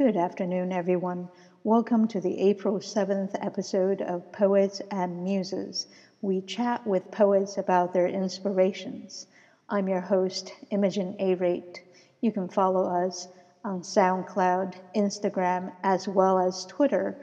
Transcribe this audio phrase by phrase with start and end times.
[0.00, 1.28] Good afternoon, everyone.
[1.62, 5.88] Welcome to the April 7th episode of Poets and Muses.
[6.22, 9.26] We chat with poets about their inspirations.
[9.68, 11.34] I'm your host, Imogen A.
[11.34, 11.82] Rate.
[12.22, 13.28] You can follow us
[13.62, 17.18] on SoundCloud, Instagram, as well as Twitter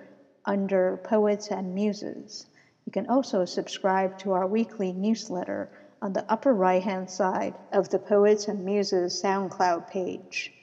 [0.46, 2.46] under Poets and Muses.
[2.86, 5.68] You can also subscribe to our weekly newsletter
[6.00, 10.54] on the upper right hand side of the Poets and Muses SoundCloud page.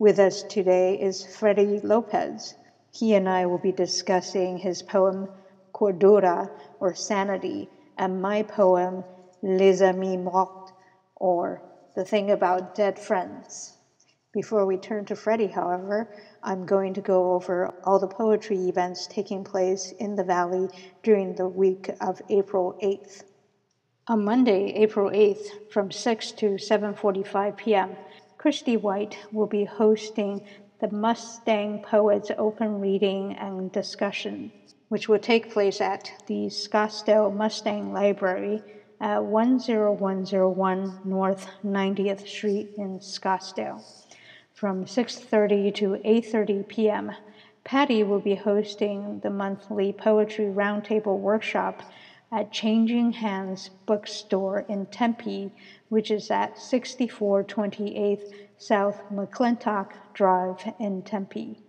[0.00, 2.54] With us today is Freddy Lopez.
[2.90, 5.28] He and I will be discussing his poem
[5.74, 6.48] Cordura
[6.80, 7.68] or Sanity
[7.98, 9.04] and my poem
[9.42, 10.72] Les Amis Morts
[11.16, 11.60] or
[11.94, 13.76] The Thing About Dead Friends.
[14.32, 16.08] Before we turn to Freddy, however,
[16.42, 20.70] I'm going to go over all the poetry events taking place in the Valley
[21.02, 23.24] during the week of April 8th.
[24.08, 27.96] On Monday, April 8th, from 6 to 7:45 p.m.,
[28.40, 30.40] Christy White will be hosting
[30.80, 34.52] the Mustang Poets Open Reading and Discussion,
[34.88, 38.64] which will take place at the Scottsdale Mustang Library
[38.98, 43.84] uh, at 10101 North 90th Street in Scottsdale.
[44.54, 47.12] From 6:30 to 8:30 p.m.,
[47.62, 51.82] Patty will be hosting the monthly poetry roundtable workshop
[52.32, 55.52] at Changing Hands Bookstore in Tempe
[55.90, 58.20] which is at 6428
[58.56, 61.60] South McClintock Drive in Tempe.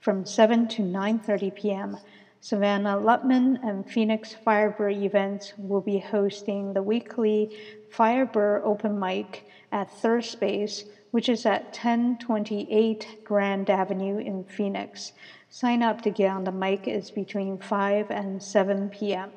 [0.00, 1.96] From 7 to 9:30 p.m.,
[2.40, 7.56] Savannah Lutman and Phoenix Firebird Events will be hosting the weekly
[7.90, 15.12] Firebird Open Mic at Third Space, which is at 1028 Grand Avenue in Phoenix.
[15.50, 19.30] Sign up to get on the mic is between 5 and 7 p.m.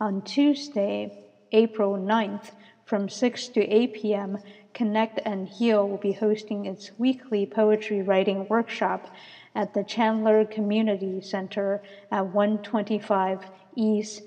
[0.00, 1.12] On Tuesday,
[1.52, 2.50] April 9th,
[2.88, 4.38] from 6 to 8 p.m.,
[4.72, 9.08] Connect and Heal will be hosting its weekly poetry writing workshop
[9.54, 13.40] at the Chandler Community Center at 125
[13.76, 14.22] East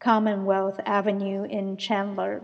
[0.00, 2.42] Commonwealth Avenue in Chandler.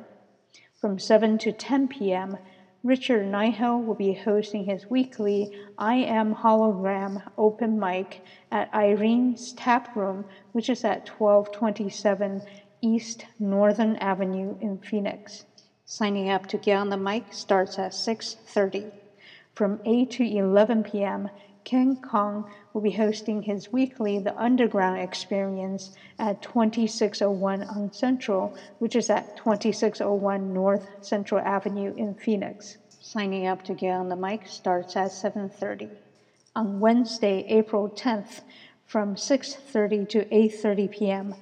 [0.78, 2.36] From 7 to 10 p.m.,
[2.82, 9.94] Richard Nighhill will be hosting his weekly I Am Hologram open mic at Irene's Tap
[9.96, 12.42] Room, which is at 1227
[12.82, 15.46] East Northern Avenue in Phoenix.
[15.84, 18.92] Signing up to get on the mic starts at 6:30.
[19.54, 21.28] From 8 to 11 p.m.,
[21.64, 28.96] Ken Kong will be hosting his weekly The Underground Experience at 2601 on Central, which
[28.96, 32.78] is at 2601 North Central Avenue in Phoenix.
[32.88, 35.90] Signing up to get on the mic starts at 7:30.
[36.54, 38.42] On Wednesday, April 10th,
[38.86, 41.34] from 6:30 to 8:30 p.m.,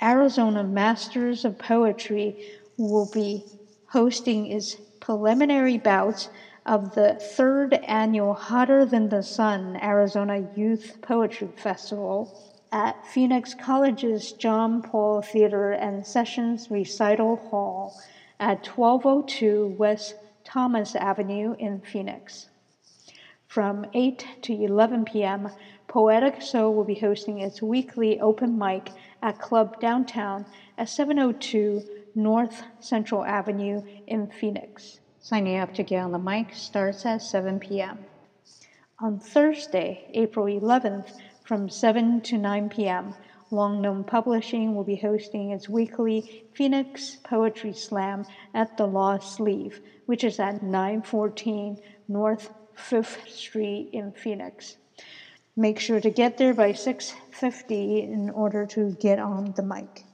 [0.00, 2.36] Arizona Masters of Poetry
[2.76, 3.44] will be
[3.90, 6.28] hosting its preliminary bouts
[6.66, 12.30] of the third annual Hotter Than the Sun Arizona Youth Poetry Festival
[12.70, 17.94] at Phoenix College's John Paul Theater and Sessions Recital Hall
[18.38, 22.48] at 1202 West Thomas Avenue in Phoenix.
[23.46, 25.48] From 8 to 11 p.m.,
[25.86, 30.44] Poetic Soul will be hosting its weekly open mic at Club Downtown
[30.76, 31.82] at 702
[32.18, 34.98] North Central Avenue in Phoenix.
[35.20, 37.96] Signing up to get on the mic starts at 7 p.m.
[38.98, 41.12] On Thursday, April 11th,
[41.44, 43.14] from 7 to 9 p.m.,
[43.52, 49.80] Long Known Publishing will be hosting its weekly Phoenix Poetry Slam at the Lost Sleeve,
[50.06, 54.76] which is at 914 North 5th Street in Phoenix.
[55.54, 60.07] Make sure to get there by 6:50 in order to get on the mic.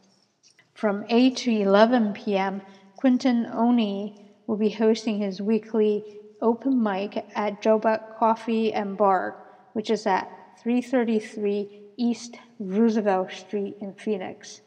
[0.85, 2.61] From 8 to 11 p.m.,
[2.97, 4.13] Quinton Oni
[4.47, 6.05] will be hosting his weekly
[6.43, 9.35] open mic at Jobuck Coffee and Bar,
[9.73, 10.29] which is at
[10.59, 14.61] 333 East Roosevelt Street in Phoenix.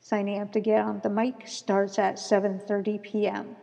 [0.00, 3.54] Signing up to get on the mic starts at 7:30 p.m.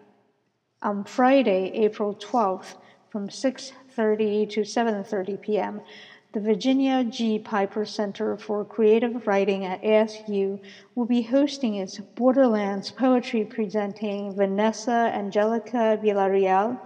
[0.81, 2.75] On Friday, April 12th,
[3.09, 5.81] from 6:30 to 7:30 p.m.,
[6.33, 7.39] the Virginia G.
[7.39, 10.59] Piper Center for Creative Writing at ASU
[10.93, 16.77] will be hosting its Borderlands poetry presenting Vanessa Angelica Villarreal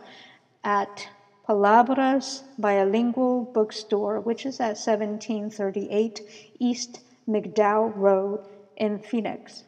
[0.64, 1.08] at
[1.48, 6.22] Palabras Bilingual Bookstore, which is at 1738
[6.60, 8.46] East McDowell Road
[8.78, 9.64] in Phoenix.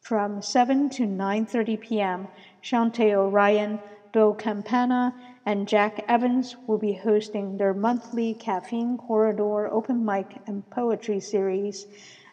[0.00, 2.28] From 7 to 9:30 p.m.,
[2.62, 3.80] Shantae Orion,
[4.12, 5.14] Bill Campana,
[5.46, 11.86] and Jack Evans will be hosting their monthly Caffeine Corridor open mic and poetry series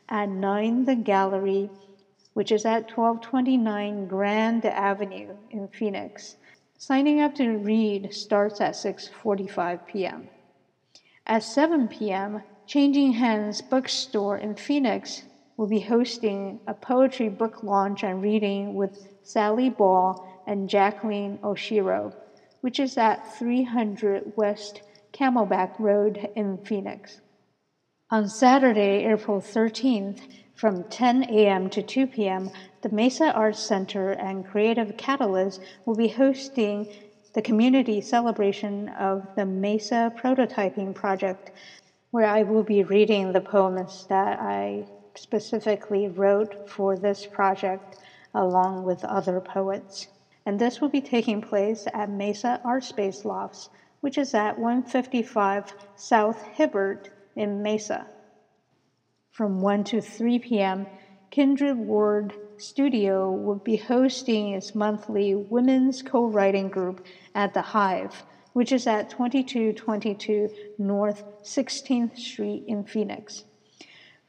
[0.09, 1.71] at 9 The Gallery,
[2.33, 6.35] which is at 1229 Grand Avenue in Phoenix.
[6.77, 10.29] Signing up to read starts at 6:45 p.m.
[11.25, 15.23] At 7 p.m., Changing Hands Bookstore in Phoenix
[15.55, 22.13] will be hosting a poetry book launch and reading with Sally Ball and Jacqueline Oshiro,
[22.61, 24.81] which is at 300 West
[25.13, 27.21] Camelback Road in Phoenix.
[28.09, 30.21] On Saturday, April 13th,
[30.55, 31.69] from 10 a.m.
[31.69, 32.49] to 2 p.m.,
[32.81, 36.87] the Mesa Arts Center and Creative Catalyst will be hosting
[37.33, 41.51] the community celebration of the Mesa Prototyping Project,
[42.11, 47.97] where I will be reading the poems that I specifically wrote for this project
[48.33, 50.07] along with other poets.
[50.47, 53.67] And this will be taking place at Mesa Art Space Lofts,
[53.99, 58.07] which is at 155 South Hibbert in Mesa.
[59.29, 60.87] From 1 to 3 p.m.,
[61.31, 67.05] Kindred Ward Studio will be hosting its monthly women's co-writing group
[67.35, 68.23] at the Hive,
[68.53, 73.43] which is at 2222 North 16th Street in Phoenix.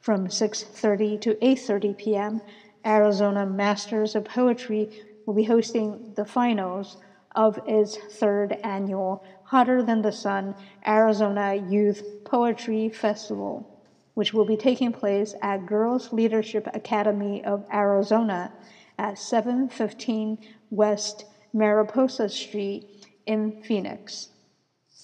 [0.01, 2.41] From 6:30 to 8:30 p.m.,
[2.85, 4.89] Arizona Masters of Poetry
[5.29, 6.97] will be hosting the finals
[7.35, 10.55] of its third annual Hotter Than the Sun
[10.87, 13.79] Arizona Youth Poetry Festival,
[14.15, 18.51] which will be taking place at Girls Leadership Academy of Arizona
[18.97, 20.39] at 715
[20.71, 24.29] West Mariposa Street in Phoenix.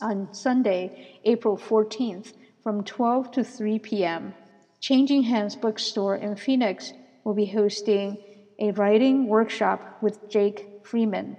[0.02, 2.34] On Sunday, April 14th,
[2.64, 4.34] from 12 to 3 p.m.,
[4.80, 6.94] Changing Hands Bookstore in Phoenix
[7.24, 8.18] will be hosting
[8.60, 11.38] a writing workshop with Jake Freeman,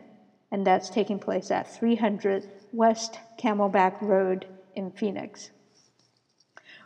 [0.51, 5.51] and that's taking place at 300 West Camelback Road in Phoenix.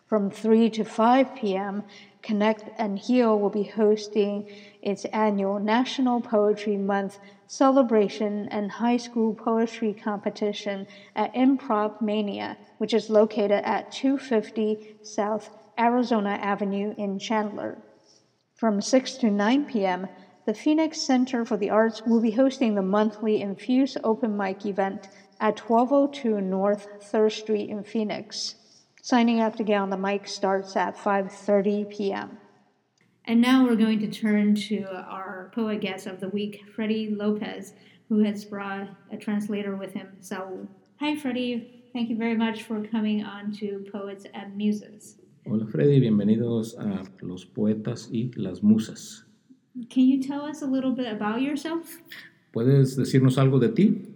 [0.07, 1.85] From 3 to 5 p.m.,
[2.23, 4.47] Connect and Heal will be hosting
[4.83, 10.87] its annual National Poetry Month celebration and high school poetry competition
[11.17, 17.79] at Improv Mania, which is located at 250 South Arizona Avenue in Chandler.
[18.61, 20.07] From 6 to 9 p.m.,
[20.45, 25.09] the Phoenix Center for the Arts will be hosting the monthly Infuse open mic event
[25.41, 28.57] at 1202 North 3rd Street in Phoenix.
[29.01, 32.37] Signing up to get on the mic starts at 5:30 p.m.
[33.25, 37.73] And now we're going to turn to our poet guest of the week, Freddie Lopez,
[38.11, 40.69] who has brought a translator with him, Saul.
[40.99, 41.87] Hi, Freddie.
[41.95, 45.20] Thank you very much for coming on to Poets and Muses.
[45.53, 49.27] Hola Freddy, bienvenidos a Los Poetas y las Musas.
[49.93, 51.99] Can you tell us a little bit about yourself?
[52.53, 54.15] ¿Puedes decirnos algo de ti?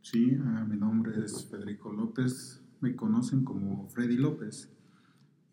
[0.00, 4.72] Sí, uh, mi nombre es Federico López, me conocen como Freddy López.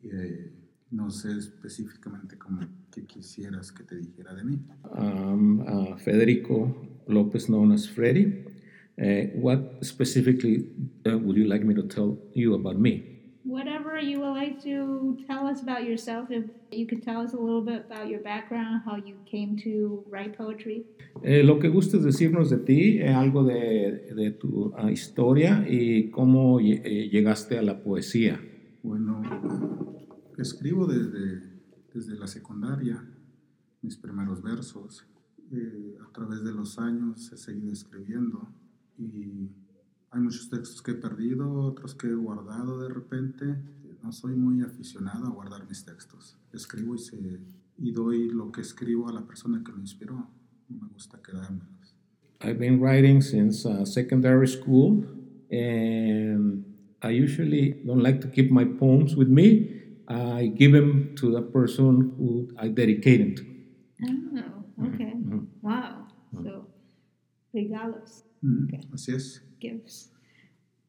[0.01, 0.51] Eh,
[0.89, 4.57] no sé específicamente cómo que quisieras que te dijera de mí.
[4.97, 8.45] Um, uh, Federico Lopez, known as Freddy.
[8.97, 10.71] Uh, what specifically
[11.05, 13.18] uh, would you like me to tell you about me?
[13.49, 17.37] Whatever you would like to tell us about yourself, if you could tell us a
[17.37, 20.85] little bit about your background, how you came to write poetry.
[21.23, 26.11] Eh, lo que gustes decirnos de ti, eh, algo de, de tu uh, historia y
[26.11, 28.39] cómo eh, llegaste a la poesía.
[28.83, 29.23] Bueno,
[30.37, 31.41] escribo desde,
[31.91, 33.03] desde la secundaria,
[33.81, 35.07] mis primeros versos.
[35.51, 38.47] Eh, a través de los años he seguido escribiendo
[38.99, 39.49] y
[40.11, 43.45] hay muchos textos que he perdido, otros que he guardado de repente.
[44.01, 46.37] No soy muy aficionado a guardar mis textos.
[46.53, 47.17] Escribo y, se,
[47.77, 50.27] y doy lo que escribo a la persona que me inspiró.
[50.69, 51.95] Me gusta quedármelos.
[52.41, 55.03] I've been writing since uh, secondary school,
[55.51, 56.63] and
[57.01, 59.75] I usually don't like to keep my poems with me.
[60.07, 63.43] I give them to the person who I dedicate them to.
[64.39, 65.13] Oh, okay.
[65.15, 65.39] Mm-hmm.
[65.61, 66.07] Wow.
[66.41, 66.67] So,
[67.53, 68.23] regalos.
[68.41, 68.79] Mm, okay.
[68.93, 69.48] Así es.
[69.59, 70.09] Gifts.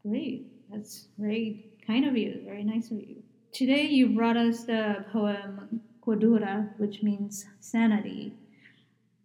[0.06, 0.46] Great.
[0.70, 2.40] That's very kind of you.
[2.44, 3.22] Very nice of you.
[3.52, 8.32] Today you brought us the poem Cordura, which means sanity.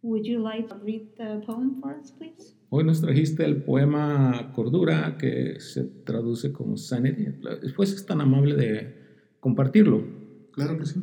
[0.02, 2.54] Would you like to read the poem for us, please?
[2.70, 7.28] Hoy nos trajiste el poema Cordura, que se traduce como Sanity.
[7.62, 8.94] Después es tan amable de
[9.40, 10.04] compartirlo.
[10.52, 11.00] Claro que sí.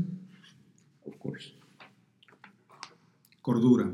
[1.05, 1.53] Of course.
[3.41, 3.91] Cordura.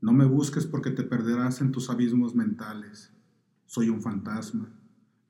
[0.00, 3.12] No me busques porque te perderás en tus abismos mentales.
[3.72, 4.68] Soy un fantasma.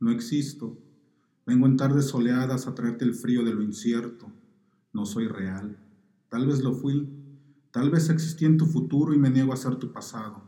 [0.01, 0.79] No existo.
[1.45, 4.33] Vengo en tardes soleadas a traerte el frío de lo incierto.
[4.95, 5.77] No soy real.
[6.31, 7.07] Tal vez lo fui.
[7.71, 10.43] Tal vez existí en tu futuro y me niego a ser tu pasado.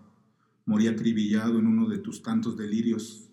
[0.65, 3.29] Morí acribillado en uno de tus tantos delirios.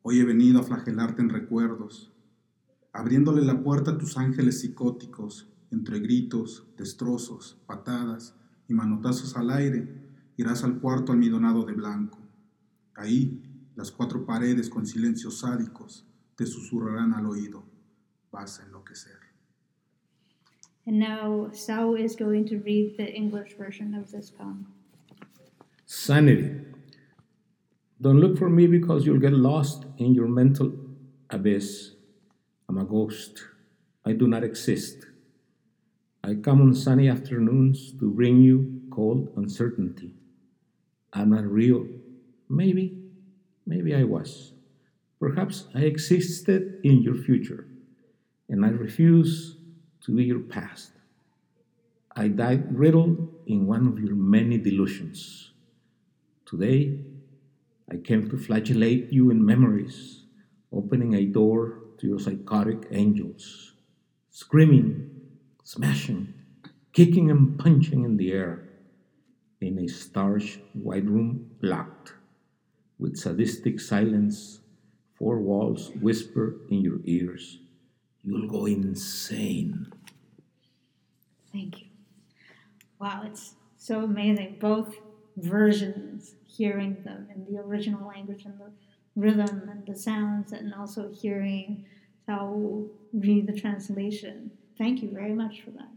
[0.00, 2.14] Hoy he venido a flagelarte en recuerdos,
[2.94, 8.34] abriéndole la puerta a tus ángeles psicóticos, entre gritos, destrozos, patadas
[8.70, 10.08] y manotazos al aire,
[10.38, 12.23] irás al cuarto almidonado de blanco.
[12.96, 13.42] Ahí,
[13.76, 17.64] las cuatro paredes con silencios sádicos te susurrarán al oído,
[18.30, 19.18] vas a enloquecer.
[20.86, 24.66] And now Sao is going to read the English version of this poem.
[25.86, 26.60] Sanity.
[28.00, 30.72] Don't look for me because you'll get lost in your mental
[31.30, 31.92] abyss.
[32.68, 33.42] I'm a ghost.
[34.04, 35.06] I do not exist.
[36.22, 40.14] I come on sunny afternoons to bring you cold uncertainty.
[41.12, 41.86] I'm not real.
[42.54, 42.96] Maybe,
[43.66, 44.52] maybe I was.
[45.18, 47.66] Perhaps I existed in your future,
[48.48, 49.56] and I refuse
[50.02, 50.92] to be your past.
[52.14, 55.50] I died riddled in one of your many delusions.
[56.46, 57.00] Today,
[57.90, 60.22] I came to flagellate you in memories,
[60.72, 63.72] opening a door to your psychotic angels,
[64.30, 65.10] screaming,
[65.64, 66.34] smashing,
[66.92, 68.68] kicking and punching in the air
[69.60, 72.13] in a starch white room locked
[73.04, 74.60] with sadistic silence.
[75.18, 77.58] Four walls whisper in your ears,
[78.26, 79.92] You'll go insane.
[81.52, 81.86] Thank you.
[82.98, 84.56] Wow, it's so amazing.
[84.60, 84.96] Both
[85.36, 88.70] versions, hearing them in the original language and the
[89.14, 91.84] rhythm and the sounds, and also hearing
[92.26, 94.50] how read the translation.
[94.78, 95.90] Thank you very much for that.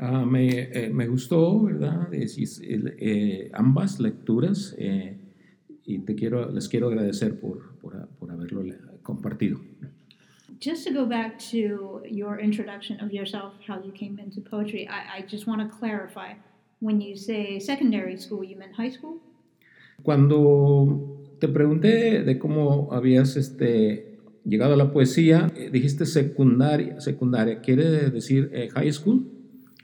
[0.00, 2.14] Ah, me, eh, me gustó, ¿verdad?
[2.14, 5.17] Es- es- el- eh, ambas lecturas eh,
[5.88, 8.62] y te quiero, les quiero agradecer por, por, por haberlo
[9.02, 9.58] compartido.
[10.60, 15.18] Just to go back to your introduction of yourself, how you came into poetry, I,
[15.18, 16.34] I just want to clarify.
[16.80, 19.20] When you say secondary school, you meant high school?
[20.02, 27.60] Cuando te pregunté de cómo habías este, llegado a la poesía, eh, dijiste secundaria, secundaria,
[27.62, 29.26] ¿quiere decir eh, high school?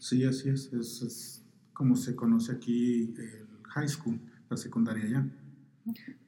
[0.00, 0.72] Sí, así es.
[0.72, 1.02] es.
[1.02, 4.20] es como se conoce aquí el high school,
[4.50, 5.43] la secundaria ya.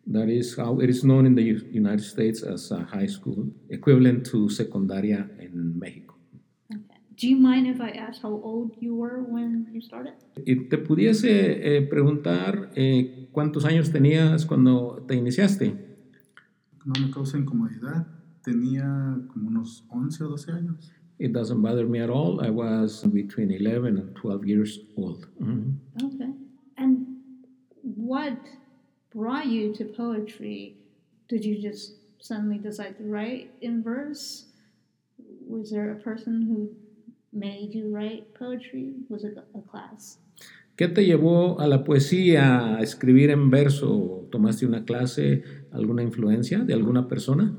[0.06, 4.24] That is how it is known in the United States as a high school, equivalent
[4.26, 6.14] to secundaria in México.
[7.16, 10.12] Do you mind if I ask how old you were when you started?
[10.46, 15.74] Y te pudiese eh, preguntar eh, cuántos años tenías cuando te iniciaste.
[16.84, 18.06] No me causa incomodidad.
[18.44, 20.92] Tenía como unos 11 o 12 años.
[21.18, 22.44] It doesn't bother me at all.
[22.44, 25.26] I was between 11 and 12 years old.
[25.40, 25.78] Mhm.
[26.04, 26.34] Okay.
[26.76, 27.06] And
[27.82, 28.36] what
[29.16, 30.76] brought you to poetry?
[31.28, 34.44] Did you just suddenly decide to write in verse?
[35.48, 36.68] Was there a person who
[37.32, 38.92] made you write poetry?
[39.08, 40.18] Was it a class?
[40.76, 44.28] ¿Qué te llevó a la poesía, a escribir en verso?
[44.30, 45.42] ¿Tomaste una clase,
[45.72, 47.56] alguna influencia de alguna persona?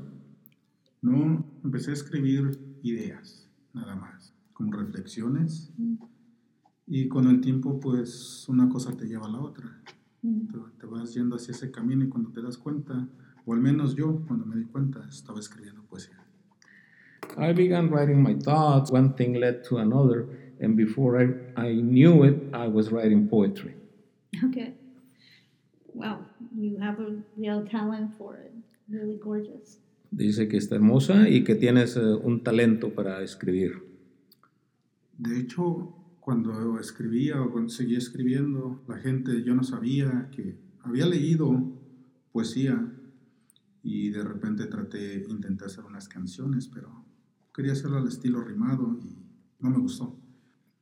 [1.02, 5.72] No, empecé a escribir ideas, nada más, como reflexiones.
[6.86, 9.82] Y con el tiempo, pues una cosa te lleva a la otra.
[11.08, 13.08] Vas yendo hacia ese camino y cuando te das cuenta,
[13.46, 16.18] o al menos yo, cuando me di cuenta, estaba escribiendo poesía.
[17.38, 18.90] I began writing my thoughts.
[18.90, 20.26] One thing led to another,
[20.60, 23.74] and before I, I knew it, I was writing poetry.
[24.44, 24.74] Okay.
[25.94, 28.52] Wow, you have a real talent for it.
[28.90, 29.78] Really gorgeous.
[30.12, 33.82] Dice que está hermosa y que tienes eh, un talento para escribir.
[35.16, 41.06] De hecho, cuando escribía o cuando seguía escribiendo, la gente, yo no sabía que había
[41.06, 41.78] leído
[42.32, 42.80] poesía
[43.82, 47.04] y de repente traté, intenté hacer unas canciones, pero
[47.54, 49.16] quería hacerlo al estilo rimado y
[49.60, 50.16] no me gustó.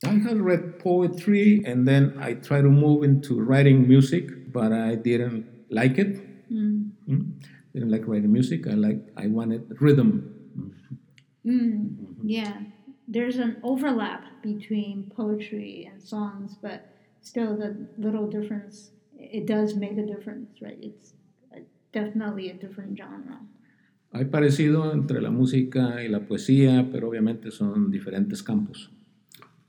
[0.05, 4.97] I had read poetry and then I tried to move into writing music, but I
[4.97, 6.51] didn't like it.
[6.51, 6.91] Mm.
[7.09, 7.33] Mm.
[7.73, 8.67] Didn't like writing music.
[8.67, 10.33] I like I wanted rhythm.
[11.47, 12.61] Mm, yeah,
[13.09, 19.99] there's an overlap between poetry and songs, but still, the little difference it does make
[19.99, 20.79] a difference, right?
[20.83, 21.15] It's
[21.53, 21.61] uh,
[21.93, 23.39] definitely a different genre.
[24.13, 28.91] Hay parecido entre la música y la poesía, pero obviamente son diferentes campos.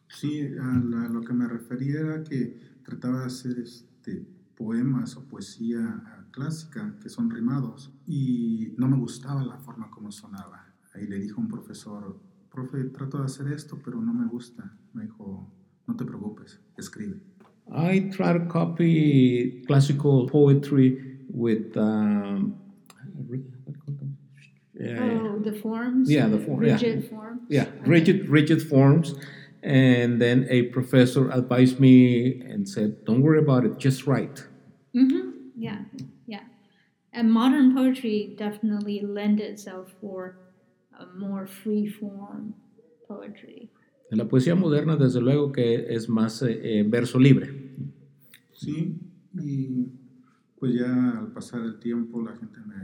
[0.07, 4.25] Sí, a la- lo que me refería era que trataba de hacer este,
[4.55, 10.11] poemas o poesía ah, clásica, que son rimados, y no me gustaba la forma como
[10.11, 10.73] sonaba.
[10.93, 12.17] Ahí le dijo un profesor,
[12.49, 14.77] profe, trato de hacer esto, pero no me gusta.
[14.93, 15.51] Me dijo,
[15.85, 17.21] no te preocupes, escribe.
[17.73, 22.55] I try to copy classical poetry with um,
[24.79, 26.09] oh, the forms.
[26.09, 26.77] yeah, the form, yeah.
[27.09, 27.41] forms.
[27.49, 27.71] yeah, Okay.
[27.85, 29.15] rigid, rigid forms.
[29.63, 34.45] And then a professor advised me and said, "Don't worry about it, just write."
[34.95, 35.31] Mm-hmm.
[35.57, 35.79] Yeah,
[36.25, 36.43] yeah.
[37.11, 40.37] And modern poetry definitely lends itself for
[40.97, 42.53] a more free form
[43.07, 43.69] poetry.
[44.09, 47.75] La poesía moderna, desde luego, que es más eh, eh, verso libre.
[48.53, 48.95] Sí,
[49.33, 49.87] y
[50.57, 52.75] pues ya al pasar el tiempo la gente me,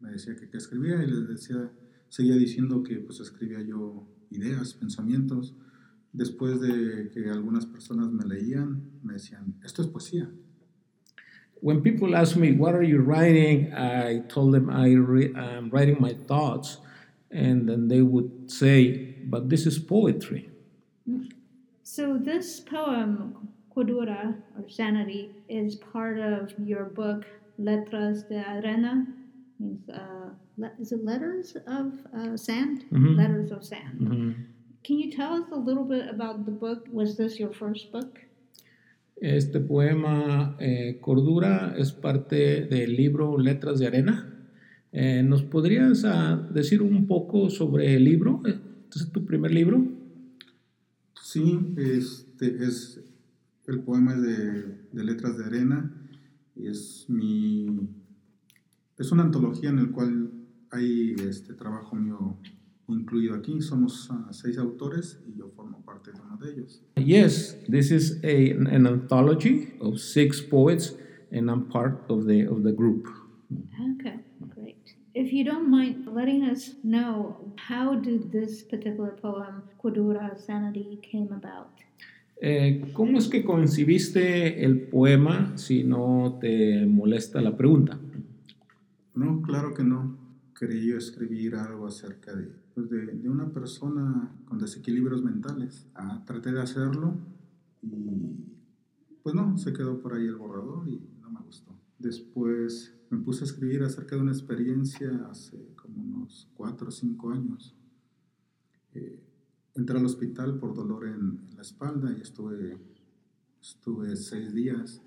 [0.00, 1.70] me decía que qué escribía y les decía,
[2.08, 5.54] seguía diciendo que pues escribía yo ideas, pensamientos.
[6.12, 10.30] Después de que algunas personas me leían, me decían, esto es poesía.
[11.62, 13.72] When people ask me, What are you writing?
[13.72, 16.78] I told them I re- I'm writing my thoughts.
[17.30, 20.50] And then they would say, But this is poetry.
[21.96, 27.24] So this poem, Cordura or Sanity, is part of your book
[27.56, 29.06] Letras de Arena.
[29.58, 32.84] Means uh, le- is it letters of uh, sand?
[32.92, 33.16] Mhm.
[33.16, 33.98] Letters of sand.
[33.98, 34.34] Mhm.
[34.84, 36.86] Can you tell us a little bit about the book?
[36.92, 38.20] Was this your first book?
[39.16, 44.16] Este poema, eh, Cordura, es parte del libro Letras de Arena.
[44.92, 48.42] Eh, ¿Nos podrías ah, decir un poco sobre el libro?
[48.94, 49.95] Es tu primer libro?
[51.26, 53.00] Sí, este es
[53.66, 55.92] el poema es de, de Letras de Arena.
[56.54, 57.66] Es mi
[58.96, 60.30] es una antología en el cual
[60.70, 62.38] hay este trabajo mío
[62.86, 63.60] incluido aquí.
[63.60, 66.80] Somos ah, seis autores y yo formo parte de uno de ellos.
[66.94, 70.94] Yes, this is a, an anthology of six poets,
[71.32, 73.08] and I'm part of the, of the group.
[73.50, 74.25] Okay, great.
[75.18, 81.32] If you don't mind letting us know, how did this particular poem, Cordura Sanity, came
[81.32, 81.70] about?
[82.38, 87.98] Eh, ¿Cómo es que concibiste el poema si no te molesta la pregunta?
[89.14, 90.18] No, claro que no.
[90.54, 95.86] Quería escribir algo acerca de, pues, de, de una persona con desequilibrios mentales.
[95.94, 97.14] Ah, traté de hacerlo
[97.80, 98.34] y
[99.22, 101.72] pues no, se quedó por ahí el borrador y no me gustó.
[101.98, 107.30] Después me puse a escribir acerca de una experiencia hace como unos cuatro o cinco
[107.30, 107.74] años.
[108.94, 109.20] Eh,
[109.74, 112.78] entré al hospital por dolor en, en la espalda y estuve,
[113.60, 115.02] estuve seis días.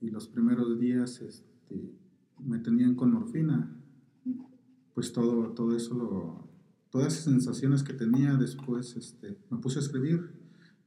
[0.00, 1.90] Y los primeros días este,
[2.38, 3.72] me tenían con morfina.
[4.94, 6.48] Pues todo, todo eso, lo-
[6.90, 10.30] todas esas sensaciones que tenía después, este, me puse a escribir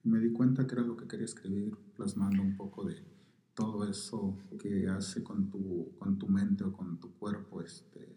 [0.03, 2.95] y me di cuenta que era lo que quería escribir, plasmando un poco de
[3.59, 8.15] todo eso que hace con tu, con tu mente o con tu cuerpo este,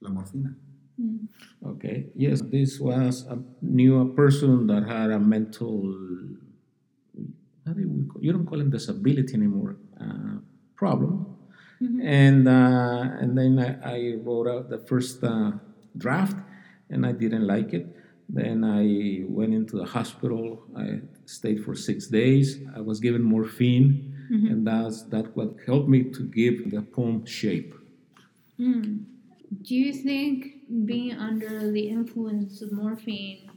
[0.00, 0.54] la morfina.
[0.98, 1.28] Mm.
[1.62, 2.10] Okay.
[2.14, 5.82] Yes, this was a new a person that had a mental.
[7.66, 9.76] How do we call, you don't call it disability anymore.
[9.98, 10.38] Uh,
[10.76, 11.26] problem.
[12.00, 15.52] And uh, and then I, I wrote out the first uh,
[15.96, 16.36] draft,
[16.90, 17.86] and I didn't like it.
[18.28, 20.62] Then I went into the hospital.
[20.76, 22.60] I stayed for six days.
[22.76, 27.74] I was given morphine, and that's that what helped me to give the poem shape.
[28.58, 29.04] Mm.
[29.62, 33.50] Do you think being under the influence of morphine,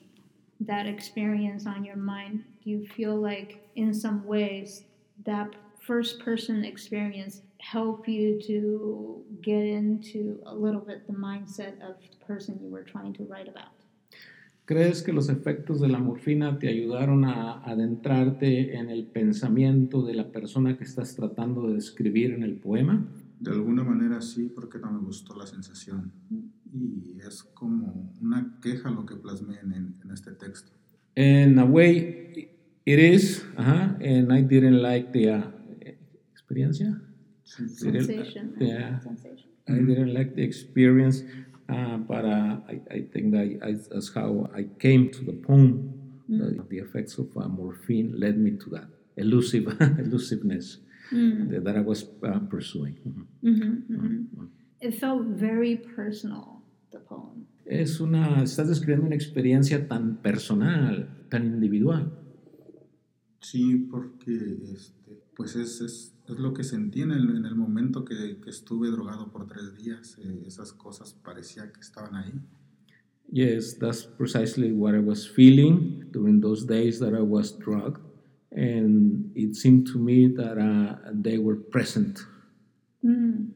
[0.59, 4.83] that experience on your mind, do you feel like in some ways
[5.25, 11.95] that first person experience help you to get into a little bit the mindset of
[12.01, 13.74] the person you were trying to write about?
[14.65, 20.15] ¿Crees que los efectos de la morfina te ayudaron a adentrarte en el pensamiento de
[20.15, 23.05] la persona que estás tratando de describir en el poema?
[23.39, 26.11] De alguna manera sí, porque no me gustó la sensación.
[26.73, 30.71] Y es como una queja lo que plasmé en, en- en este texto.
[31.15, 32.49] In a way,
[32.85, 35.41] it is, uh and I didn't like the uh,
[36.33, 36.99] experiencia.
[37.43, 38.55] Sensation.
[38.59, 38.99] yeah.
[38.99, 39.49] Sensation.
[39.67, 41.23] I didn't like the experience,
[41.69, 45.91] uh, but uh, I, I think that I, that's how I came to the poem.
[46.27, 49.67] The, the effects of uh, morphine led me to that elusive
[49.99, 50.79] elusiveness
[51.11, 52.97] that, that I was uh, pursuing.
[53.05, 53.25] Mhm.
[53.43, 54.47] Mhm, mhm.
[54.81, 57.45] It felt very personal, the poem.
[57.65, 62.11] Es una, estás describiendo una experiencia tan personal, tan individual.
[63.41, 68.03] Sí, porque este, pues es, es, es lo que sentí en el, en el momento
[68.03, 70.17] que, que estuve drogado por tres días.
[70.19, 72.33] eh, esas cosas parecía que estaban ahí.
[73.31, 78.01] Yes, that's precisely what I was feeling during those days that I was drugged.
[78.51, 82.19] And it seemed to me that uh, they were present.
[83.03, 83.51] Mm.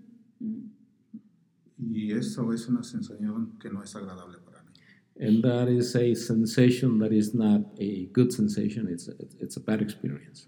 [1.80, 4.74] Y eso es una sensación que no es agradable para mí.
[5.20, 9.62] And that is a sensation that is not a good sensation, it's a, it's a
[9.62, 10.48] bad experience.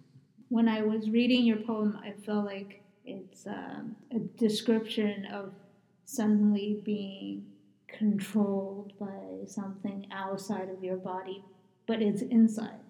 [0.51, 5.53] When I was reading your poem, I felt like it's um, a description of
[6.03, 7.45] suddenly being
[7.87, 11.41] controlled by something outside of your body,
[11.87, 12.83] but it's inside.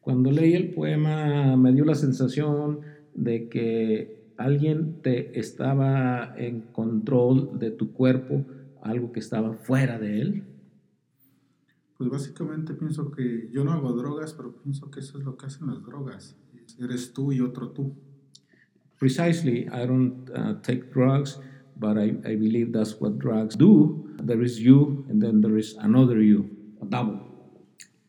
[0.00, 7.58] Cuando leí el poema me dio la sensación de que alguien te estaba en control
[7.58, 8.44] de tu cuerpo,
[8.82, 10.44] algo que estaba fuera de él.
[11.96, 15.46] Pues básicamente pienso que yo no hago drogas, pero pienso que eso es lo que
[15.46, 16.36] hacen las drogas.
[16.80, 17.94] Eres tú y otro tú.
[18.98, 21.38] Precisely, I don't uh, take drugs,
[21.76, 24.14] but I, I believe that's what drugs do.
[24.20, 26.50] There is you, and then there is another you,
[26.82, 27.20] a double.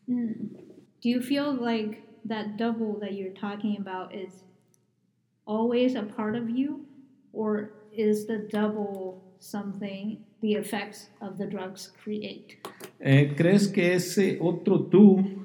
[0.08, 0.50] Mm.
[1.00, 4.42] Do you feel like that double that you're talking about is
[5.46, 6.86] always a part of you,
[7.32, 12.58] or is the double something the effects of the drugs create?
[13.00, 15.39] Eh, ¿Crees que ese otro tú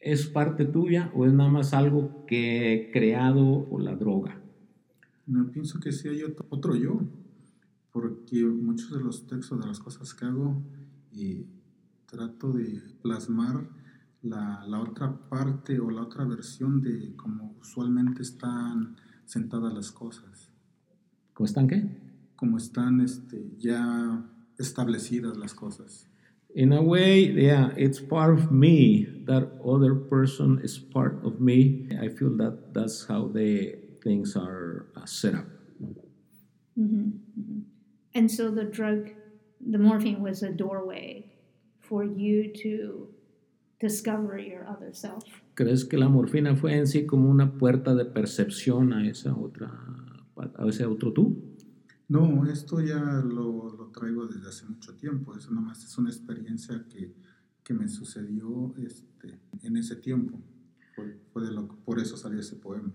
[0.00, 4.40] es parte tuya o es nada más algo que he creado por la droga?
[5.26, 7.00] No pienso que sí hay otro, yo,
[7.92, 10.62] porque muchos de los textos, de las cosas que hago,
[11.12, 11.46] y
[12.06, 13.68] trato de plasmar
[14.22, 20.50] la, la otra parte o la otra versión de cómo usualmente están sentadas las cosas,
[21.34, 22.00] ¿Cómo están qué?
[22.36, 24.26] como están este, ya
[24.58, 26.09] establecidas las cosas.
[26.54, 29.06] In a way, yeah, it's part of me.
[29.24, 31.88] That other person is part of me.
[32.00, 35.46] I feel that that's how the things are uh, set up.
[36.74, 37.10] hmm
[38.14, 39.10] And so the drug,
[39.60, 41.30] the morphine, was a doorway
[41.78, 43.08] for you to
[43.78, 45.22] discover your other self.
[45.54, 49.70] ¿Crees que la morfina fue en sí como una puerta de percepción a esa otra,
[50.56, 51.49] a ese otro tú?
[52.10, 55.36] No, esto ya lo, lo traigo desde hace mucho tiempo.
[55.36, 57.14] Eso nomás es una experiencia que,
[57.62, 60.36] que me sucedió este, en ese tiempo.
[60.96, 62.92] Fue, fue de lo, por eso salió ese poema.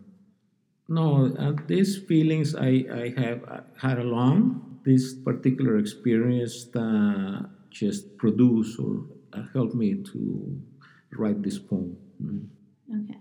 [0.90, 8.18] No, uh, these feelings I, I have uh, had along, this particular experience that just
[8.18, 10.62] produced or uh, helped me to
[11.18, 11.96] write this poem.
[12.22, 12.48] Mm.
[13.04, 13.18] Okay.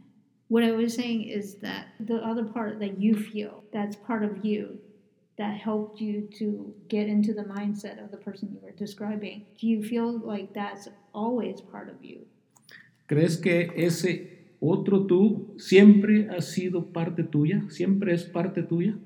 [0.48, 4.44] What I was saying is that the other part that you feel, that's part of
[4.44, 4.80] you,
[5.36, 9.46] that helped you to get into the mindset of the person you were describing.
[9.60, 12.26] Do you feel like that's always part of you?
[13.08, 17.64] ¿Crees que ese otro tú siempre ha sido parte tuya?
[17.68, 18.96] ¿Siempre es parte tuya?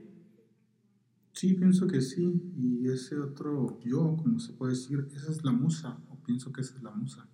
[1.33, 2.41] Sí, pienso que sí.
[2.57, 5.99] Y ese otro yo, como se puede decir, esa es la musa.
[6.11, 7.27] O pienso que esa es la musa.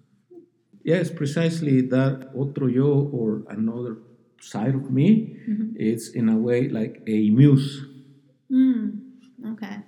[0.85, 3.97] Yes, precisely that otro yo or another
[4.41, 5.39] side of me.
[5.49, 5.77] Mm-hmm.
[5.77, 7.87] It's in a way like a muse.
[8.51, 8.99] Mm,
[9.53, 9.79] okay.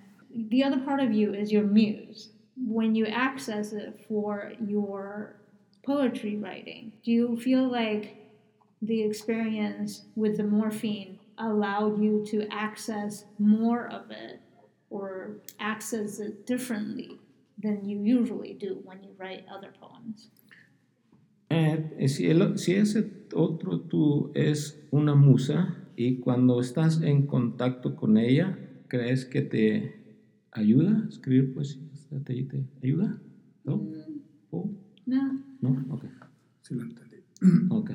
[0.51, 2.31] The other part of you is your muse.
[2.57, 5.37] When you access it for your
[5.85, 8.17] poetry writing, do you feel like
[8.83, 14.41] the experience with the morphine allowed you to access more of it
[14.91, 17.19] or access it differently
[17.63, 20.29] than you usually do when you write other poems?
[21.51, 27.97] Eh, si, el- si ese otro tú es una musa y cuando estás en contacto
[27.97, 30.19] con ella, ¿crees que te
[30.53, 31.83] ayuda a escribir poesía?
[32.25, 33.19] ¿Te, te ayuda?
[33.65, 33.83] ¿No?
[34.51, 34.71] ¿Oh?
[35.07, 35.43] No.
[35.61, 35.95] ¿No?
[35.95, 36.05] Ok.
[36.63, 37.17] Sí, lo entendí.
[37.71, 37.91] ok.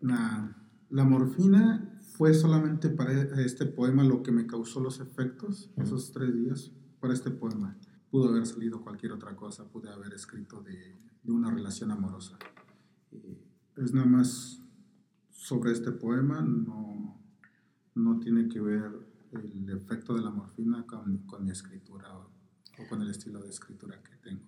[0.00, 0.56] La,
[0.90, 6.34] la morfina fue solamente para este poema lo que me causó los efectos, esos tres
[6.34, 7.76] días, para este poema.
[8.10, 12.38] Pudo haber salido cualquier otra cosa, pude haber escrito de, de una relación amorosa.
[13.12, 13.38] Eh,
[13.76, 14.62] es nada más
[15.30, 17.20] sobre este poema, no,
[17.96, 18.90] no tiene que ver
[19.32, 22.30] el efecto de la morfina con, con mi escritura o,
[22.82, 24.42] o con el estilo de escritura que tengo.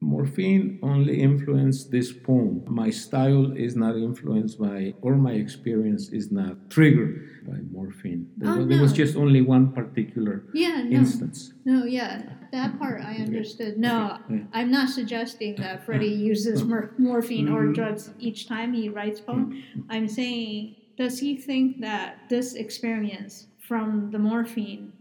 [0.00, 2.62] Morphine only influenced this poem.
[2.68, 8.28] My style is not influenced by, or my experience is not triggered by morphine.
[8.36, 10.98] There, Oh, was, there was just only one particular Yeah, no.
[10.98, 11.54] instance.
[11.64, 13.78] No, yeah, that part I understood.
[13.78, 14.44] No, Yeah.
[14.52, 17.74] I'm not suggesting that Freddie uses mor- morphine or Mhm.
[17.74, 19.62] drugs each time he writes poem.
[19.88, 24.92] I'm saying, does he think that this experience from the morphine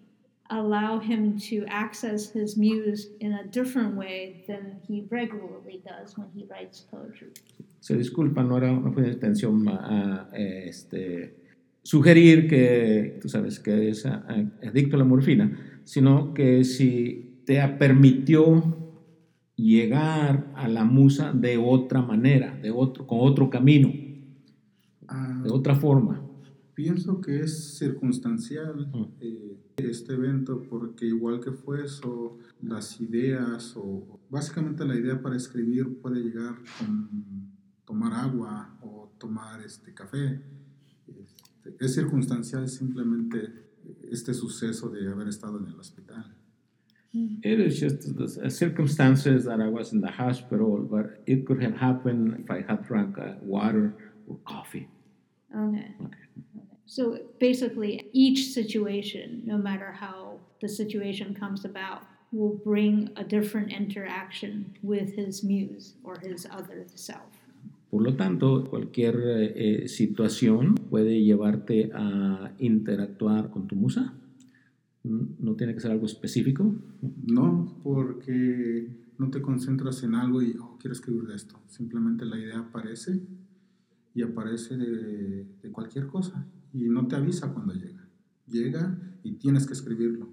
[0.50, 6.28] allow him to access his muse in a different way than he regularly does when
[6.36, 7.30] he writes poetry?
[7.80, 11.36] Se disculpa, no, era, no fue intención ah, eh, este,
[11.84, 14.24] sugerir que tú sabes que es ah,
[14.64, 18.76] adicto a la morfina, sino que si te permitió
[19.56, 23.92] llegar a la musa de otra manera, de otro, con otro camino,
[25.08, 26.22] Ah, de otra forma.
[26.74, 29.06] Pienso que es circunstancial Mm.
[29.22, 35.36] eh, este evento porque igual que fue eso, las ideas o básicamente la idea para
[35.36, 37.10] escribir puede llegar con
[37.86, 40.42] tomar agua o tomar este café.
[41.08, 43.54] Este, es circunstancial simplemente
[44.10, 46.36] este suceso de haber estado en el hospital.
[47.14, 51.76] It is just the circumstances that I was in the hospital, but it could have
[51.78, 53.96] happened if I had drank uh, water
[54.28, 54.90] or coffee.
[55.54, 55.94] Okay.
[56.02, 56.26] Okay.
[56.86, 63.72] So basically, each situation, no matter how the situation comes about, will bring a different
[63.72, 67.32] interaction with his muse or his other self.
[67.90, 69.16] Por lo tanto, cualquier
[69.56, 74.14] eh, situación puede llevarte a interactuar con tu musa.
[75.04, 76.76] No tiene que ser algo específico.
[77.26, 81.60] No, porque no te concentras en algo y oh, quiero escribir de esto.
[81.68, 83.22] Simplemente la idea aparece
[84.16, 88.10] y aparece de, de cualquier cosa y no te avisa cuando llega.
[88.48, 90.30] Llega y tienes que escribirlo.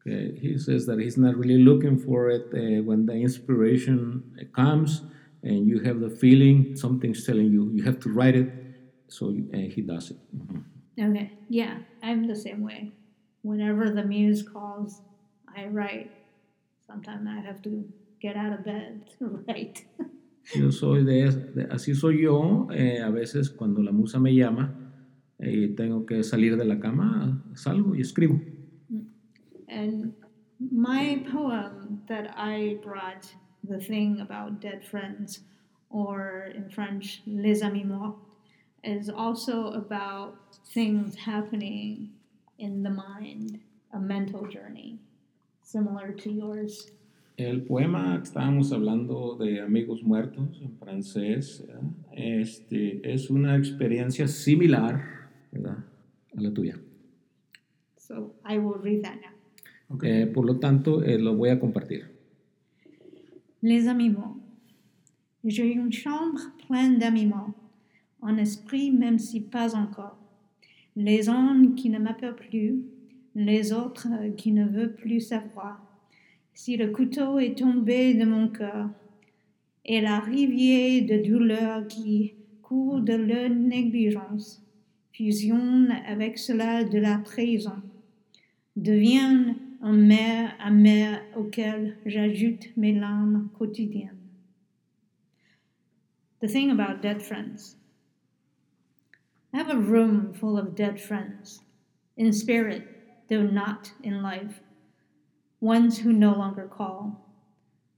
[0.00, 0.38] Okay.
[0.40, 5.02] He says that he's not really looking for it uh, when the inspiration comes
[5.42, 8.50] and you have the feeling something's telling you you have to write it
[9.08, 11.10] so uh, he does it mm-hmm.
[11.10, 12.92] okay yeah i'm the same way
[13.42, 15.02] whenever the muse calls
[15.56, 16.10] i write
[16.86, 17.84] sometimes i have to
[18.20, 19.84] get out of bed to write
[20.54, 24.74] yo soy de, de así soy yo eh, a veces cuando la musa me llama
[25.38, 28.40] y eh, tengo que salir de la cama salgo y escribo
[29.68, 30.12] and
[30.70, 33.32] my poem that i brought
[33.64, 35.40] the thing about dead friends,
[35.90, 38.36] or in French, les amis morts,
[38.82, 40.34] is also about
[40.72, 42.10] things happening
[42.58, 43.60] in the mind,
[43.92, 44.98] a mental journey,
[45.62, 46.90] similar to yours.
[47.36, 51.64] El poema que estábamos hablando de amigos muertos en francés
[52.12, 55.02] este, es una experiencia similar
[55.50, 55.78] ¿verdad?
[56.36, 56.78] a la tuya.
[57.96, 59.96] So I will read that now.
[59.96, 60.22] Okay.
[60.22, 62.10] Eh, por lo tanto, eh, lo voy a compartir.
[63.62, 64.36] Les amiments.
[65.44, 67.54] J'ai une chambre pleine d'amiments,
[68.20, 70.18] en esprit même si pas encore.
[70.94, 72.84] Les uns qui ne m'appellent plus,
[73.34, 75.91] les autres qui ne veulent plus savoir.
[76.64, 78.88] Si le couteau est tombé de mon cœur,
[79.84, 84.62] et la rivière de douleur qui court de leur négligence
[85.12, 87.82] fusionne avec cela de la trahison,
[88.76, 94.20] devient un mer amer auquel j'ajoute mes larmes quotidiennes.
[96.40, 97.76] The thing about dead friends.
[99.52, 101.64] I have a room full of dead friends,
[102.16, 102.84] in spirit,
[103.28, 104.62] though not in life.
[105.62, 107.24] Ones who no longer call,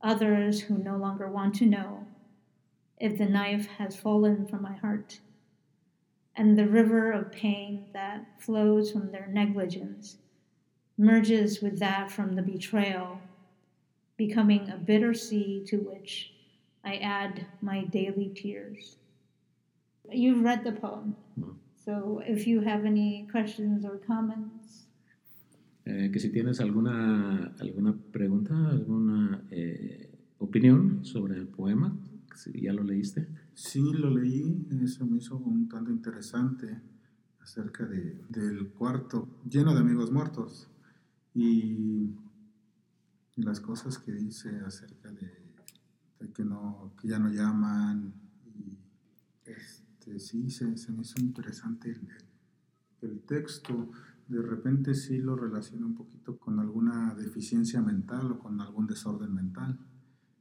[0.03, 2.07] others who no longer want to know
[3.00, 5.20] if the knife has fallen from my heart,
[6.37, 10.18] and the river of pain that flows from their negligence
[10.98, 13.18] merges with that from the betrayal,
[14.18, 16.35] becoming a bitter sea to which
[16.85, 18.98] I add my daily tears.
[20.11, 21.53] You've read the poem, hmm.
[21.83, 24.84] so if you have any questions or comments.
[25.87, 31.97] Eh, que si tienes alguna, alguna pregunta, alguna eh, opinión sobre el poema,
[32.35, 33.29] si ya lo leíste.
[33.55, 36.81] Sí, lo leí, eso me hizo un tanto interesante
[37.40, 40.68] acerca de, del cuarto lleno de amigos muertos
[41.35, 42.14] y
[43.37, 45.31] las cosas que dice acerca de,
[46.33, 48.14] que, no, que ya no llaman.
[48.57, 48.79] Y
[49.44, 52.09] este, sí, se, se me hizo interesante el,
[53.03, 53.90] el, texto.
[54.28, 59.34] De repente sí lo relaciona un poquito con alguna deficiencia mental o con algún desorden
[59.34, 59.78] mental.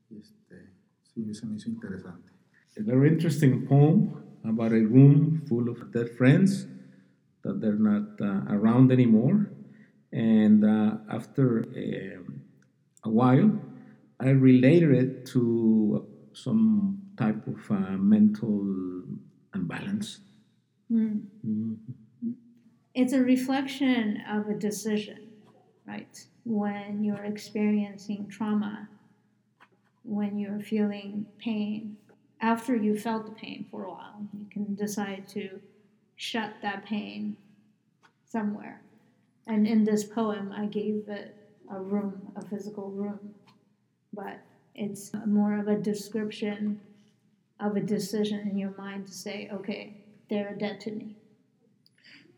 [0.09, 2.31] Este, sí, se me hizo interesante.
[2.77, 6.67] A very interesting poem about a room full of dead friends
[7.43, 9.49] that they're not uh, around anymore.
[10.11, 12.41] And uh, after a, um,
[13.03, 13.51] a, while,
[14.19, 19.03] I related it to some type of uh, mental
[19.53, 20.19] imbalance.
[20.91, 21.21] Mm.
[21.45, 21.73] Mm-hmm.
[22.93, 25.29] It's a reflection of a decision,
[25.87, 26.25] right?
[26.45, 28.89] When you're experiencing trauma,
[30.03, 31.97] when you're feeling pain,
[32.41, 35.59] after you felt the pain for a while, you can decide to
[36.15, 37.37] shut that pain
[38.25, 38.83] somewhere
[39.47, 41.35] and in this poem, I gave it
[41.69, 43.33] a room, a physical room,
[44.13, 44.39] but
[44.75, 46.79] it's more of a description
[47.59, 49.97] of a decision in your mind to say, okay,
[50.29, 51.17] they're dead to me.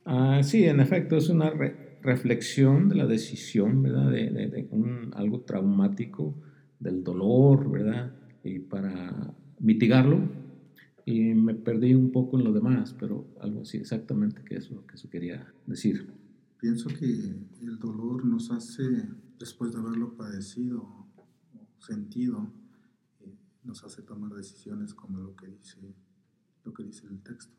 [0.05, 4.11] Uh, sí, en efecto, es una re reflexión de la decisión, ¿verdad?
[4.11, 6.35] De, de, de un, algo traumático,
[6.79, 8.15] del dolor, ¿verdad?
[8.43, 10.19] Y para mitigarlo,
[11.05, 14.95] y me perdí un poco en lo demás, pero algo así, exactamente que eso, que
[14.95, 16.07] eso quería decir.
[16.59, 18.83] Pienso que el dolor nos hace,
[19.37, 21.07] después de haberlo padecido
[21.79, 22.51] sentido,
[23.21, 25.95] eh, nos hace tomar decisiones como lo que dice,
[26.63, 27.53] lo que dice el texto.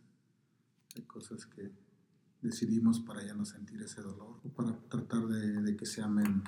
[0.97, 1.71] Hay cosas que
[2.47, 6.45] decidimos para ya no sentir ese dolor o para tratar de, de que sea menos.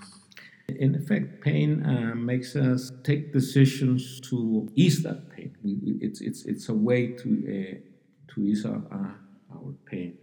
[0.69, 5.57] In effect, pain uh, makes us take decisions to ease that pain.
[5.63, 10.19] We, it's, it's, it's a way to, uh, to ease our, uh, our pain.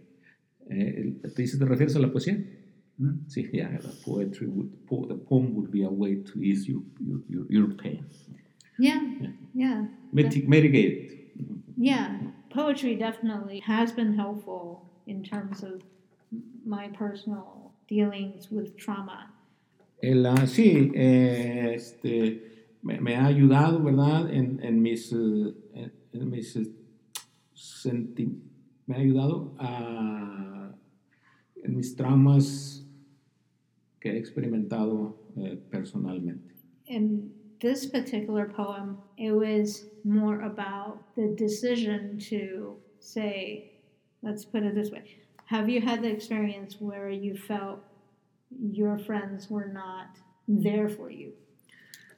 [0.70, 2.44] Eh, ¿Te dices, te refieres a la poesía?
[3.00, 3.26] Mm.
[3.28, 6.82] Sí, yeah, the poetry would, po the poem would be a way to ease your,
[7.28, 8.06] your, your pain.
[8.78, 9.30] Yeah, yeah.
[9.54, 9.84] yeah.
[10.14, 11.12] Mitig mitigate it.
[11.76, 12.18] Yeah,
[12.50, 15.82] poetry definitely has been helpful in terms of
[16.64, 19.32] my personal dealings with trauma.
[20.02, 22.42] El, ah, sí, eh, este,
[22.82, 24.30] me, me ha ayudado, ¿verdad?
[24.30, 26.66] En, en mis, eh, en, en mis eh,
[27.54, 28.38] senti-
[28.86, 30.74] me ha ayudado a,
[31.64, 32.84] en mis traumas
[34.00, 36.54] que he experimentado eh, personalmente.
[36.86, 43.75] In this particular poem, it was more about the decision to say,
[44.26, 45.04] let's put it this way.
[45.46, 47.78] Have you had the experience where you felt
[48.50, 50.08] your friends were not
[50.48, 51.32] there for you?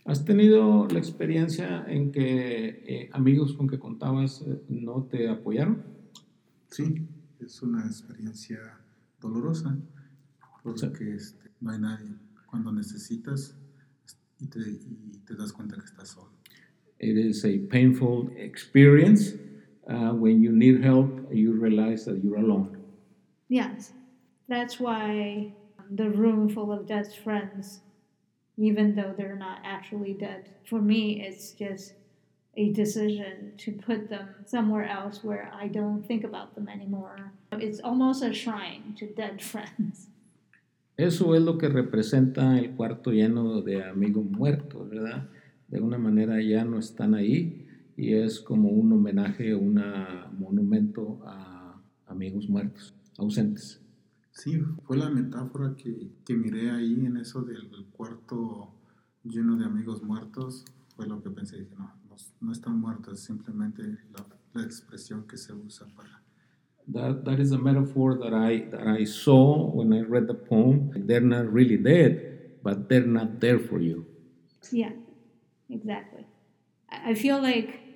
[0.07, 5.85] ¿Has tenido la experiencia en que eh, amigos con que contabas eh, no te apoyaron?
[6.71, 7.07] Sí,
[7.40, 8.59] es una experiencia
[9.21, 9.77] dolorosa
[10.62, 12.14] porque este, no hay nadie
[12.47, 13.55] cuando necesitas
[14.40, 16.31] y te, y te das cuenta que estás solo.
[17.01, 19.35] It is a painful experience.
[19.88, 22.77] Uh, when you need help, you realize that you're alone.
[23.48, 23.92] Yes.
[24.46, 25.53] That's why
[25.90, 27.81] the room full of dead friends,
[28.59, 31.94] even though they're not actually dead, for me, it's just
[32.57, 37.33] a decision to put them somewhere else where I don't think about them anymore.
[37.53, 40.09] It's almost a shrine to dead friends.
[40.98, 45.29] Eso es lo que representa el cuarto lleno de amigos muertos, ¿verdad?
[45.68, 47.67] De una manera ya no están ahí
[47.98, 49.82] y es como un homenaje, un
[50.38, 53.82] monumento a amigos muertos, ausentes.
[54.30, 58.72] Sí, fue la metáfora que, que miré ahí en eso del cuarto
[59.24, 60.64] lleno de amigos muertos.
[60.94, 65.37] Fue lo que pensé, dije, no, no, no están muertos, simplemente la, la expresión que
[65.37, 66.22] se usa para
[66.90, 70.92] That, that is a metaphor that I, that I saw when I read the poem.
[70.94, 74.06] They're not really dead, but they're not there for you.
[74.70, 74.92] Yeah,
[75.68, 76.24] exactly.
[76.90, 77.88] I feel like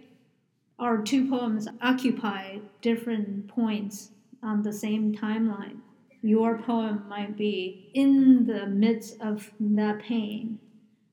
[0.82, 4.10] our two poems occupy different points
[4.42, 5.78] on the same timeline.
[6.22, 10.58] Your poem might be in the midst of that pain,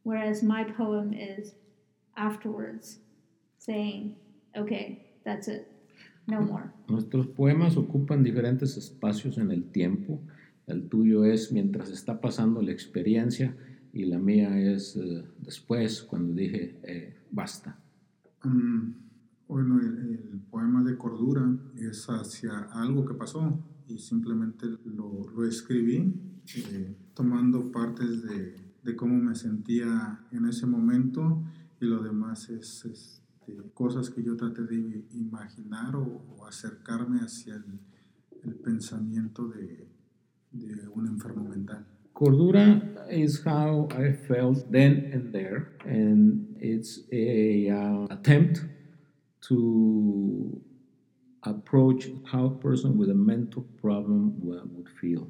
[0.04, 1.54] whereas my poem is
[2.18, 2.98] afterwards
[3.60, 4.16] saying,
[4.58, 5.72] okay, that's it,
[6.28, 6.74] no more.
[6.90, 10.20] Nuestros poemas ocupan diferentes espacios en el tiempo.
[10.68, 13.56] El tuyo es mientras está pasando la experiencia
[13.94, 17.78] y la mía es eh, después, cuando dije, eh, basta.
[18.44, 19.09] Mm,
[19.50, 19.98] bueno, el,
[20.32, 21.44] el poema de cordura
[21.76, 26.14] es hacia algo que pasó y simplemente lo, lo escribí
[26.56, 31.44] eh, tomando partes de, de cómo me sentía en ese momento
[31.82, 36.04] y lo demás es este, cosas que yo traté de imaginar o,
[36.38, 37.80] o acercarme hacia el,
[38.44, 39.90] el pensamiento de,
[40.52, 41.86] de un enfermo mental.
[42.14, 48.60] Cordura is how I felt then and there, and it's a uh, attempt
[49.50, 50.62] to
[51.44, 55.30] approach how a person with a mental problem would feel.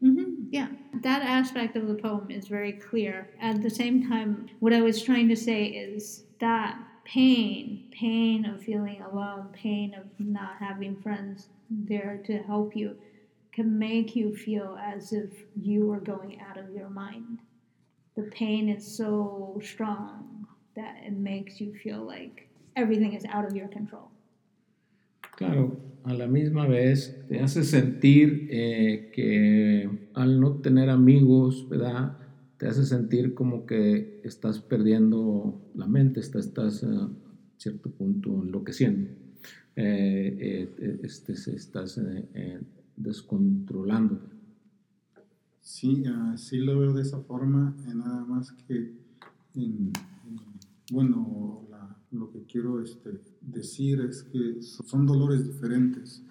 [0.00, 0.68] hmm Yeah,
[1.02, 3.28] that aspect of the poem is very clear.
[3.40, 8.62] At the same time, what I was trying to say is that pain, pain of
[8.62, 12.96] feeling alone, pain of not having friends there to help you,
[13.52, 17.40] can make you feel as if you were going out of your mind.
[18.16, 20.46] The pain is so strong
[20.76, 24.08] that it makes you feel like everything is out of your control.
[25.36, 32.16] Claro, a la misma vez te hace sentir eh, que al no tener amigos, ¿verdad?
[32.58, 37.08] Te hace sentir como que estás perdiendo la mente, estás, estás a
[37.56, 39.10] cierto punto enloqueciendo,
[39.76, 42.60] eh, eh, este, se- estás eh, eh,
[42.96, 44.36] descontrolándote.
[45.62, 48.74] Sí, así lo veo de esa forma, eh, nada más que,
[49.54, 49.92] en-
[50.24, 50.40] en-
[50.92, 51.64] bueno,
[52.10, 56.22] lo que quiero este, decir es que so- son dolores diferentes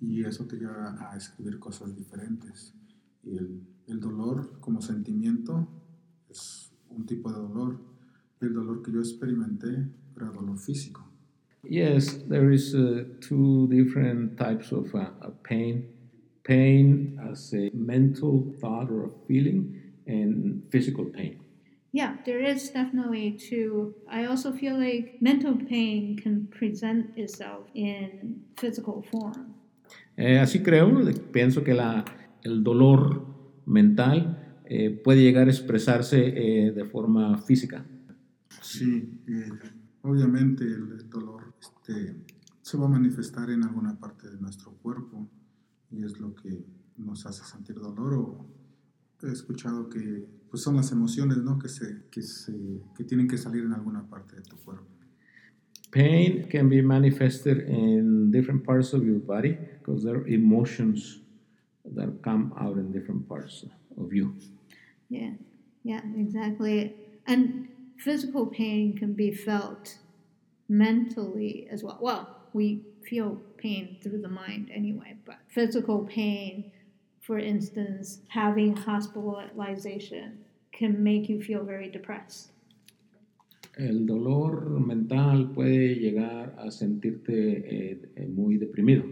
[0.00, 2.74] y eso te lleva a escribir cosas diferentes.
[3.22, 5.68] Y el, el dolor como sentimiento
[6.28, 7.90] es un tipo de dolor
[8.40, 11.06] el dolor que yo experimenté era dolor físico.
[11.62, 15.10] Yes, there is uh, two different types of uh,
[15.42, 15.84] pain.
[16.42, 19.76] Pain as a mental thought or a feeling,
[20.06, 21.39] and physical pain.
[21.92, 23.94] Yeah, there is definitely two.
[24.08, 29.54] I also feel like mental pain can present itself in physical form.
[30.16, 30.88] Eh, así creo,
[31.32, 32.04] pienso que la,
[32.42, 33.26] el dolor
[33.66, 37.84] mental eh, puede llegar a expresarse eh, de forma física.
[38.60, 39.50] Sí, eh,
[40.02, 42.14] obviamente el, el dolor este,
[42.62, 45.28] se va a manifestar en alguna parte de nuestro cuerpo
[45.90, 46.64] y es lo que
[46.98, 48.46] nos hace sentir dolor o
[49.22, 51.58] he escuchado que pues son las emociones ¿no?
[51.58, 52.52] que, se, que, se,
[52.96, 54.84] que tienen que salir en alguna parte de tu cuerpo.
[55.90, 61.20] Pain can be manifested in different parts of your body because there are emotions
[61.84, 63.64] that come out in different parts
[63.98, 64.34] of you.
[65.08, 65.32] Yeah,
[65.82, 66.94] yeah, exactly.
[67.26, 69.98] And physical pain can be felt
[70.68, 71.98] mentally as well.
[72.00, 76.70] Well, we feel pain through the mind anyway, but physical pain,
[77.20, 80.38] for instance, having hospitalization
[80.72, 82.52] can make you feel very depressed.
[83.76, 87.32] El dolor mental puede llegar a sentirte
[88.16, 89.04] eh, muy deprimido.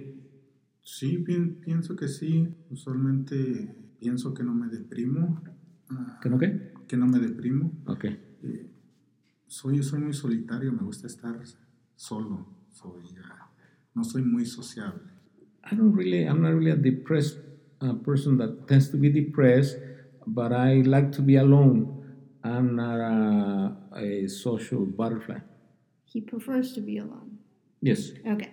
[0.82, 1.18] Sí,
[1.64, 2.48] pienso que sí.
[2.70, 5.40] Usualmente pienso que no me deprimo.
[5.90, 6.72] Ah, ¿Que no qué?
[6.88, 7.72] Que no me deprimo.
[7.86, 8.04] Ok.
[8.04, 8.70] Eh,
[9.46, 11.38] soy, soy muy solitario, me gusta estar
[11.94, 12.46] solo.
[12.70, 13.44] Soy, uh,
[13.94, 15.10] no soy muy sociable.
[15.70, 17.47] I don't really, I'm not really a depressed
[17.80, 19.76] uh, person that tends to be depressed,
[20.26, 21.94] but I like to be alone.
[22.44, 25.38] I'm not a, a social butterfly.
[26.04, 27.38] He prefers to be alone.
[27.80, 28.10] Yes.
[28.26, 28.50] Okay.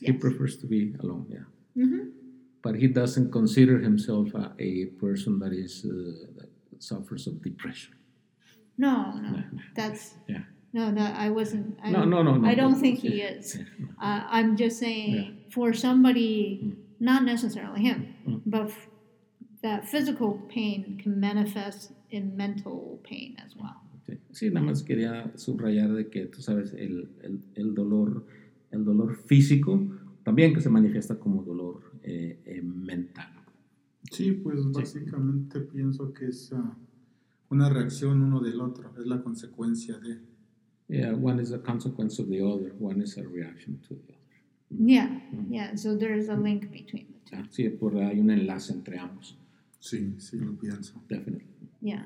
[0.00, 1.46] He prefers to be alone, yeah.
[1.76, 2.08] Mm-hmm.
[2.62, 6.48] But he doesn't consider himself a, a person that is uh, that
[6.78, 7.94] suffers of depression.
[8.76, 9.42] No, no,
[9.74, 10.42] that's yeah.
[10.72, 11.78] No, no, I wasn't.
[11.82, 12.48] I no, no, no, no.
[12.48, 13.58] I don't no, think he is.
[14.00, 15.52] Uh, I'm just saying yeah.
[15.52, 16.76] for somebody, mm.
[17.00, 18.42] Not necessarily him, mm.
[18.46, 18.88] but f-
[19.62, 23.76] that physical pain can manifest in mental pain as well.
[24.32, 28.26] Sí, nada más quería subrayar de que tú sabes el, el, el dolor,
[28.72, 29.80] el dolor físico
[30.24, 33.30] también que se manifiesta como dolor eh, eh, mental.
[34.10, 35.68] Sí, pues básicamente sí.
[35.72, 36.74] pienso que es uh,
[37.50, 40.18] una reacción uno del otro, es la consecuencia de.
[40.88, 44.19] Yeah, one is a consequence of the other, one is a reaction to the other.
[44.70, 45.52] Yeah, mm-hmm.
[45.52, 47.42] yeah, so there's a link between the two.
[47.50, 49.34] Sí, por hay un enlace entre ambos.
[49.80, 50.94] Sí, sí, lo pienso.
[51.08, 51.46] Definitely.
[51.80, 52.04] Yeah,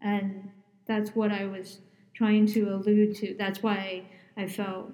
[0.00, 0.50] and
[0.86, 1.80] that's what I was
[2.14, 3.34] trying to allude to.
[3.38, 4.02] That's why
[4.36, 4.92] I felt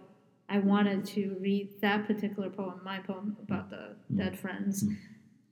[0.48, 4.18] I wanted to read that particular poem, my poem about the mm.
[4.18, 4.96] dead friends, mm.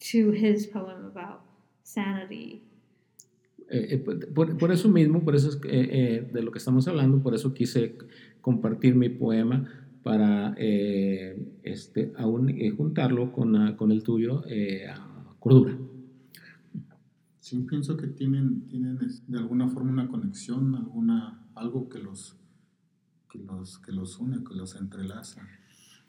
[0.00, 1.42] to his poem about
[1.82, 2.62] sanity
[3.70, 7.22] Eh, eh, por, por, eso mismo, por eso es eh, de lo que estamos hablando,
[7.22, 7.96] por eso quise
[8.40, 9.68] compartir mi poema
[10.02, 14.42] para este, aún, juntarlo con, con, el tuyo
[14.90, 15.76] a cordura.
[17.48, 22.36] Sí, pienso que tienen, tienen de alguna forma una conexión, alguna, algo que los,
[23.30, 25.40] que los, que los une, que los entrelaza.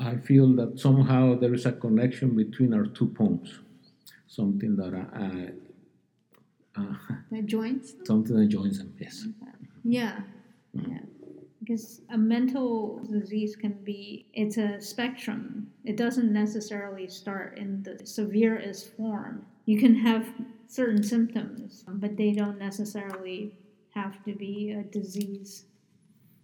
[0.01, 3.59] I feel that somehow there is a connection between our two poems,
[4.27, 5.53] something that I,
[6.77, 6.93] uh,
[7.31, 8.05] that joins them?
[8.05, 9.25] Something that joins them, yes.
[9.83, 10.21] Yeah,
[10.73, 10.99] yeah.
[11.69, 15.67] Because a mental disease can be, it's a spectrum.
[15.85, 19.45] It doesn't necessarily start in the severest form.
[19.65, 20.25] You can have
[20.65, 23.53] certain symptoms, but they don't necessarily
[23.93, 25.65] have to be a disease.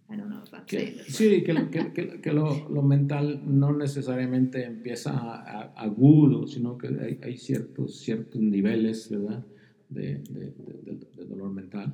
[0.08, 1.18] I don't know if I'm que, saying this.
[1.18, 6.78] Sí, que, que, que, que lo, lo, mental no necesariamente empieza a, a, agudo, sino
[6.78, 9.44] que hay, hay ciertos, ciertos niveles, ¿verdad?
[9.88, 10.52] de, de,
[10.84, 11.92] de, de dolor mental.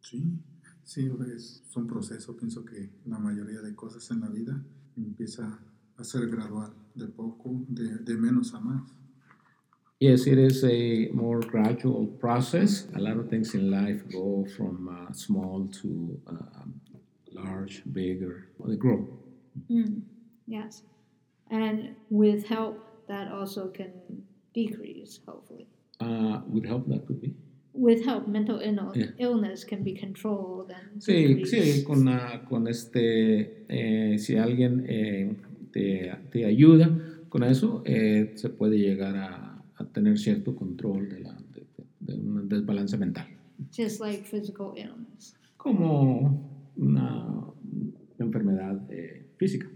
[0.00, 0.24] Sí,
[0.84, 2.36] sí, es un proceso.
[2.36, 4.64] Pienso que la mayoría de cosas en la vida
[4.96, 5.60] empieza
[5.96, 8.92] a ser gradual, de poco, de, de menos a más.
[10.00, 12.88] Yes, it is a more gradual process.
[12.96, 16.64] A lot of things in life go from uh, small to uh,
[17.32, 18.48] large, bigger.
[18.66, 19.06] They grow.
[19.70, 20.02] Mm,
[20.48, 20.82] yes.
[21.50, 23.92] And with help, that also can
[24.52, 25.68] decrease, hopefully.
[26.00, 27.36] Uh, with help, that could be.
[27.74, 28.60] With help, mental
[29.18, 30.70] illness can be controlled.
[30.70, 35.34] And sí, sí, con, uh, con este, eh, si alguien eh,
[35.70, 36.90] te, te, ayuda
[37.30, 41.66] con eso, eh, se puede llegar a, a, tener cierto control de, la, de,
[42.00, 43.26] de, un desbalance mental.
[43.74, 45.34] Just like physical illness.
[45.56, 47.52] Como una
[48.18, 49.66] enfermedad eh, física.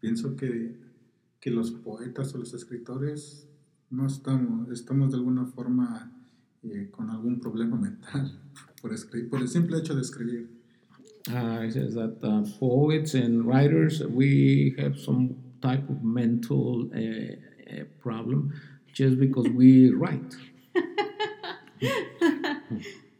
[0.00, 0.74] Pienso que,
[1.38, 3.49] que los poetas o los escritores
[3.90, 6.12] no estamos, estamos de alguna forma
[6.62, 8.40] eh, con algún problema mental
[8.80, 10.48] por, escribir, por el simple hecho de escribir.
[11.28, 16.98] Uh, he says that uh, poets and writers, we have some type of mental uh,
[16.98, 18.54] uh problem
[18.92, 20.34] just because we write.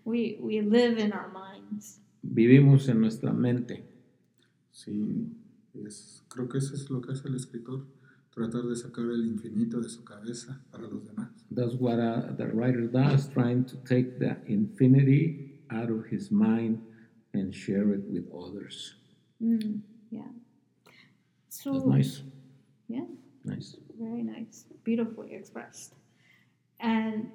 [0.04, 2.00] we, we live in our minds.
[2.22, 3.84] Vivimos en nuestra mente.
[4.72, 5.26] Sí,
[5.84, 7.84] es, creo que eso es lo que hace el escritor
[8.30, 11.28] tratar de sacar el infinito de su cabeza para los demás.
[11.50, 16.80] That's what uh, the writer does, trying to take the infinity out of his mind
[17.32, 18.94] and share it with others.
[19.42, 20.22] Mm, yeah.
[21.48, 22.22] So That's nice.
[22.88, 23.06] Yeah.
[23.44, 23.76] Nice.
[23.98, 24.64] Very nice.
[24.84, 25.94] Beautifully expressed.
[26.78, 27.30] And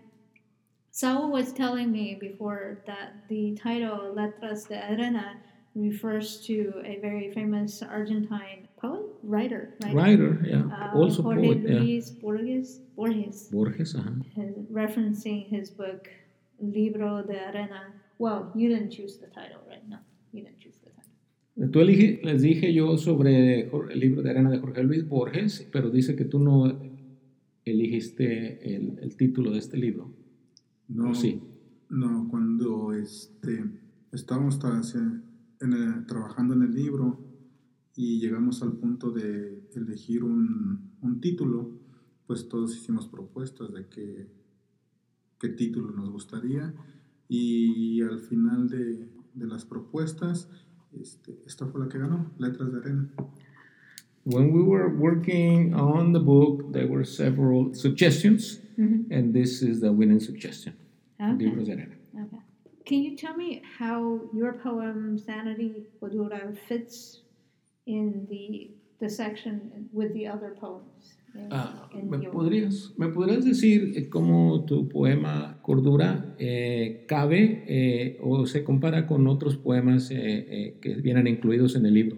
[0.92, 5.38] Saul was telling me before that the title Letras de Arena
[5.76, 10.64] refers to a very famous Argentine poet, writer, writer, Writer, yeah.
[10.72, 11.80] uh, also Jorge poet, yeah.
[11.80, 13.96] Luis Borges, Borges, Borges,
[14.36, 16.08] his, referencing his book
[16.62, 17.94] Libro de Arena.
[18.18, 19.84] Well, you didn't choose the title, right?
[19.90, 19.98] No,
[20.32, 21.72] you didn't choose the title.
[21.72, 25.90] Tú elige- les dije yo sobre el libro de arena de Jorge Luis Borges, pero
[25.90, 26.80] dice que tú no
[27.66, 30.14] eligiste el, el título de este libro.
[30.88, 31.42] No, Sí.
[31.90, 33.64] no cuando este,
[34.14, 34.60] estábamos
[35.66, 37.20] en el- trabajando en el libro
[37.96, 41.72] y llegamos al punto de elegir un, un título,
[42.28, 44.28] pues todos hicimos propuestas de qué,
[45.40, 46.74] qué título nos gustaría
[47.28, 50.50] y al final de, de las propuestas,
[50.94, 53.10] este, esta fue la que ganó, Letras de Arena.
[54.26, 59.92] When we were working on the book, there were several suggestions, and this is the
[59.92, 60.74] winning suggestion.
[61.20, 61.46] Okay.
[61.46, 61.96] Libros de arena.
[62.86, 67.24] Can you tell me how your poem Sanity Cordura fits
[67.86, 71.18] in the the section with the other poems?
[71.34, 77.06] in- Ah, in ¿me, your- podrías, ¿Me podrías decir eh, cómo tu poema Cordura eh,
[77.08, 81.94] cabe eh, o se compara con otros poemas eh, eh, que vienen incluidos en el
[81.94, 82.18] libro?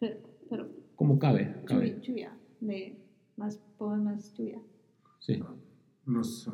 [0.00, 0.16] Pero,
[0.48, 1.56] pero ¿Cómo cabe?
[1.66, 1.90] cabe.
[1.90, 2.96] tuya, tuya, de
[3.36, 4.60] más poemas tuya.
[5.18, 5.42] Sí.
[6.06, 6.48] Los,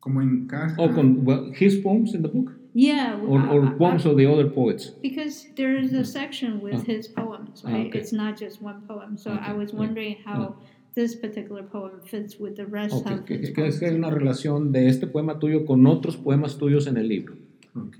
[0.00, 0.76] como encaja.
[0.78, 2.52] Oh, con well, his poems in the book?
[2.74, 3.20] Yeah.
[3.26, 4.94] Or, I- or I- poems I- of the other poets?
[5.02, 6.84] because there is a section with Ah.
[6.86, 7.88] his poems, Ah, right?
[7.88, 7.98] okay.
[7.98, 9.16] It's not just one poem.
[9.16, 10.56] So I Okay, was yeah, wondering how
[10.94, 13.94] this particular poem fits with the rest Ok, of his que- que es que hay
[13.96, 17.34] una relación de este poema tuyo con otros poemas tuyos en el libro.
[17.74, 17.96] Ok,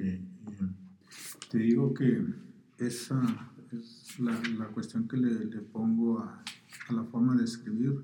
[1.51, 2.25] te digo que
[2.79, 3.21] esa
[3.73, 6.43] es la, la cuestión que le, le pongo a,
[6.89, 8.01] a la forma de escribir.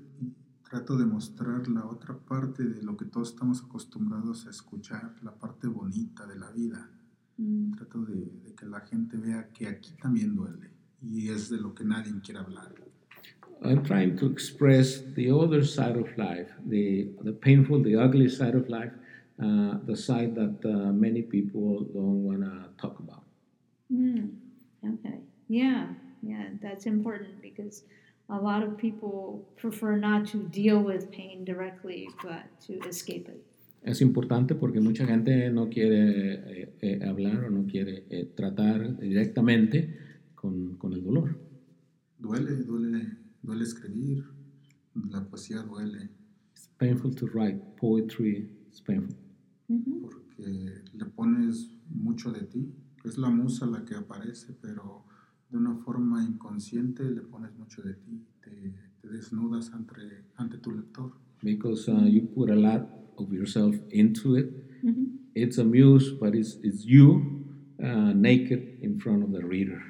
[0.75, 5.33] Trato de mostrar la otra parte de lo que todos estamos acostumbrados a escuchar, la
[5.33, 6.89] parte bonita de la vida.
[7.37, 7.71] Mm.
[7.75, 10.69] Trato de, de que la gente vea que aquí también duele
[11.01, 12.73] y es de lo que nadie quiere hablar.
[13.63, 18.55] I'm trying to express the other side of life, the, the painful, the ugly side
[18.55, 18.91] of life,
[19.41, 23.23] uh, the side that uh, many people don't want to talk about.
[23.89, 24.29] Mm,
[24.83, 25.21] okay.
[25.47, 27.83] Yeah, yeah, that's important because
[28.29, 33.43] a lot of people prefer not to deal with pain directly, but to escape it.
[33.83, 38.97] Es importante porque mucha gente no quiere eh, eh, hablar o no quiere eh, tratar
[38.97, 39.95] directamente
[40.33, 41.37] con, con el dolor.
[42.17, 43.05] Duele, duele,
[43.43, 44.23] duele escribir,
[44.95, 46.09] la poesía duele
[46.53, 48.49] It's painful to write poetry.
[48.67, 49.15] It's painful.
[49.67, 50.01] Mhm.
[50.01, 52.73] porque le pones mucho de ti.
[53.03, 55.05] Es la musa la que aparece, pero
[55.49, 59.93] de una forma inconsciente le pones mucho de ti, te, te desnudas ante,
[60.37, 61.11] ante tu lector.
[61.43, 62.87] because uh, you put a lot
[63.17, 64.49] of yourself into it.
[64.83, 65.19] Mhm.
[65.35, 67.43] It's a muse, but it's, it's you
[67.83, 69.81] uh, naked in front of the reader.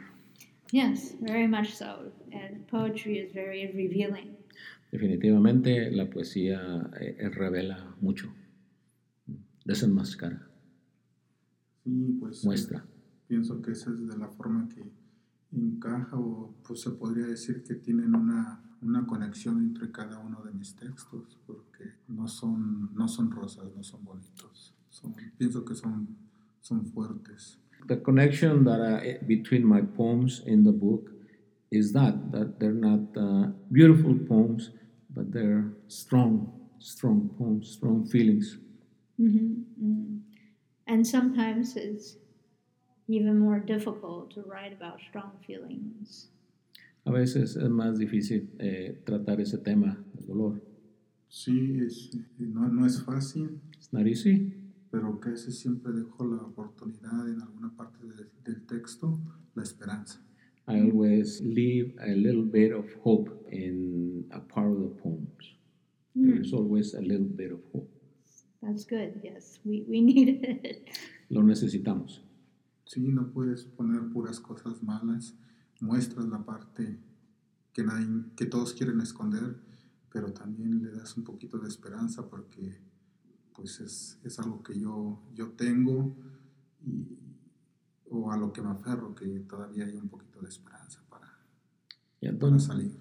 [0.71, 2.11] Yes, very much so.
[2.33, 4.35] And poetry is very revealing.
[4.91, 8.27] Definitivamente la poesía eh, eh, revela mucho,
[9.65, 10.47] desenmascara,
[11.83, 12.85] Sí, pues eh, muestra.
[13.27, 14.83] pienso que esa es de la forma que
[15.55, 20.51] encaja o pues se podría decir que tienen una, una conexión entre cada uno de
[20.51, 24.73] mis textos, porque no son, no son rosas, no son bonitos.
[24.89, 26.07] Son, pienso que son,
[26.61, 27.59] son fuertes.
[27.87, 31.11] The connection that I, between my poems in the book
[31.71, 34.71] is that that they're not uh, beautiful poems,
[35.09, 38.57] but they're strong, strong poems, strong feelings.
[39.19, 40.21] Mhm, mhm.
[40.87, 42.17] And sometimes it's
[43.07, 46.29] even more difficult to write about strong feelings.
[47.05, 50.61] A veces es más difícil eh, tratar ese tema del dolor.
[51.29, 54.53] Sí, es, no, no es fácil, It's not easy,
[54.89, 59.19] pero casi siempre dejo la oportunidad en alguna parte de- del texto,
[59.53, 60.19] la esperanza.
[60.67, 65.55] I always leave a little bit of hope in a part of the poems.
[66.15, 67.87] There's always a little bit of hope.
[68.63, 69.19] That's good.
[69.23, 70.89] Yes, we, we need it.
[71.29, 72.21] Lo necesitamos.
[72.85, 75.35] Sí, no puedes poner puras cosas malas,
[75.81, 76.99] muestras la parte
[77.73, 79.57] que, nadie, que todos quieren esconder,
[80.11, 82.79] pero también le das un poquito de esperanza porque
[83.53, 86.15] pues es, es algo que yo, yo tengo
[86.85, 87.17] y,
[88.09, 91.25] o a lo que me aferro, que todavía hay un poquito de esperanza para,
[92.21, 92.91] Yeah, para salir.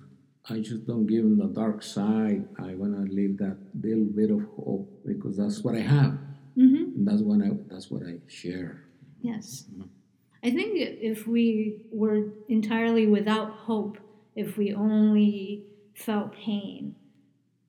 [0.49, 2.47] I just don't give them the dark side.
[2.59, 6.19] I want to leave that little bit of hope because that's what I have.
[6.55, 8.85] hmm And that's what I, that's what I share.
[9.25, 9.67] Yes.
[10.43, 13.97] I think if we were entirely without hope,
[14.37, 15.65] if we only
[15.95, 16.95] felt pain,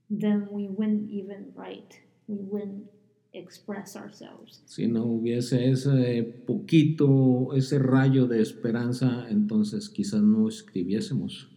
[0.10, 2.02] then we wouldn't even write.
[2.28, 2.88] We wouldn't
[3.34, 4.62] express ourselves.
[4.66, 11.48] Si no hubiese ese poquito, ese rayo de esperanza, entonces quizás no escribiésemos,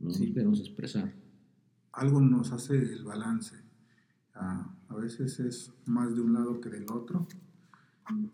[0.00, 0.28] no nos Sí.
[0.28, 1.12] pudiéramos expresar.
[1.92, 3.56] Algo nos hace el balance.
[4.34, 7.26] Ah, a veces es más de un lado que del otro,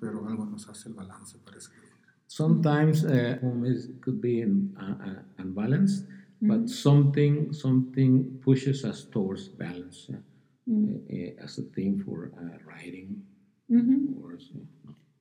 [0.00, 1.90] pero algo nos hace el balance para escribir.
[2.26, 6.06] Sometimes uh, home is, could be in, uh, uh, unbalanced,
[6.42, 6.48] Mm-hmm.
[6.62, 10.16] but something something pushes us towards balance uh,
[10.66, 11.00] Mm.
[11.10, 13.22] uh, as a theme for uh, writing.
[13.70, 14.16] Mhm.
[14.22, 14.54] Or, so,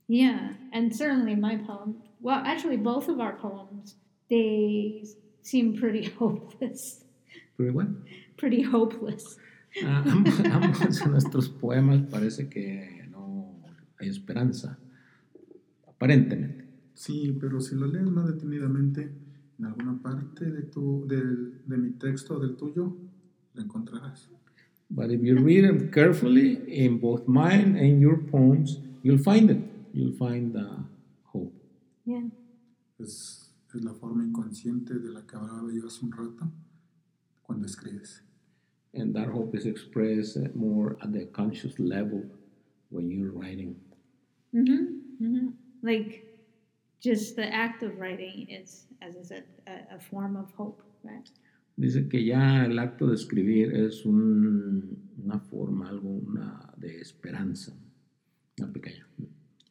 [0.07, 1.95] Yeah, and certainly my poem.
[2.21, 3.95] Well, actually, both of our poems
[4.29, 5.03] they
[5.41, 7.03] seem pretty hopeless.
[7.57, 7.93] Pretty well.
[8.37, 9.37] Pretty hopeless.
[9.83, 12.63] Ah, ambos, ambos de nuestros poemas parece que
[12.97, 12.98] no
[13.99, 14.77] hay esperanza,
[15.87, 16.65] aparentemente.
[16.93, 19.11] Sí, pero si lo lees más detenidamente
[19.57, 22.95] en alguna parte de, tu, del- de mi texto o del tuyo,
[23.53, 24.27] lo encontrarás.
[24.89, 29.59] But if you read them carefully in both mine and your poems, you'll find it.
[29.93, 30.79] You'll find uh,
[31.31, 31.53] hope.
[32.05, 32.23] Yeah.
[32.97, 36.51] Es, es la forma inconsciente de la que hablaba yo hace un rato
[37.43, 38.23] cuando escribes.
[38.93, 42.23] And that hope is expressed more at the conscious level
[42.89, 43.75] when you're writing.
[44.53, 45.25] Mm-hmm.
[45.25, 45.47] Mm-hmm.
[45.81, 46.25] Like,
[46.99, 51.29] just the act of writing is, as I said, a, a form of hope, right?
[51.77, 57.71] Dice que ya el acto de escribir es un- una forma, algo una de esperanza,
[58.57, 59.05] una pequeña.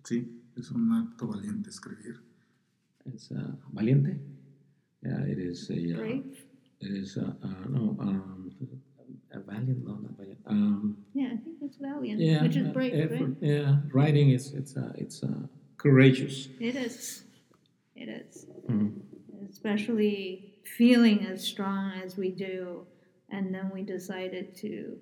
[0.04, 0.26] Sí,
[0.56, 2.16] es un acto valiente escribir.
[3.14, 4.18] Es uh, valiente.
[5.02, 6.24] Yeah, it is a, uh, Brave.
[6.80, 8.47] it is uh, uh, no um,
[9.32, 10.40] a valiant, no, not valiant.
[10.46, 13.36] Um, Yeah, I think it's valiant, yeah, which is brave, effort, right?
[13.40, 16.48] Yeah, writing is it's uh, it's uh, courageous.
[16.60, 17.24] It is.
[17.94, 18.46] It is.
[18.68, 19.00] Mm.
[19.50, 22.86] Especially feeling as strong as we do,
[23.30, 24.98] and then we decided to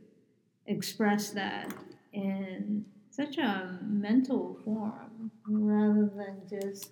[0.66, 1.72] express that
[2.12, 6.90] in such a mental form rather than just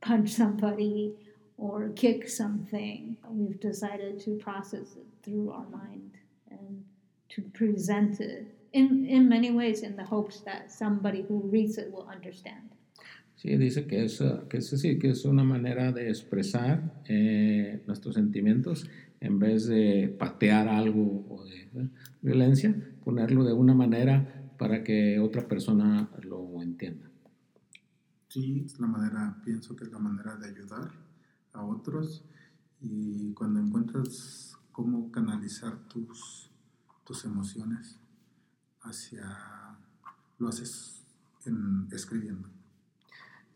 [0.00, 1.14] punch somebody
[1.56, 3.16] or kick something.
[3.28, 6.17] We've decided to process it through our mind and
[7.34, 11.90] to present it in, in many ways in the hopes that somebody who reads it
[11.92, 12.70] will understand.
[13.36, 18.16] Sí, dice que es, que es decir, que es una manera de expresar eh, nuestros
[18.16, 21.88] sentimientos en vez de patear algo o de ¿eh?
[22.20, 22.74] violencia,
[23.04, 27.08] ponerlo de una manera para que otra persona lo entienda.
[28.28, 30.90] Sí, es la manera, pienso que es la manera de ayudar
[31.52, 32.24] a otros
[32.80, 36.47] y cuando encuentras cómo canalizar tus,
[37.08, 37.98] tus emociones
[38.82, 39.24] hacia,
[40.38, 41.02] lo haces
[41.46, 42.48] en, escribiendo.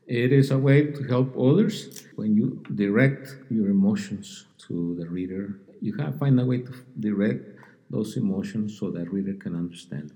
[0.07, 5.61] It is a way to help others when you direct your emotions to the reader.
[5.81, 7.45] You have to find a way to direct
[7.91, 10.13] those emotions so that reader can understand.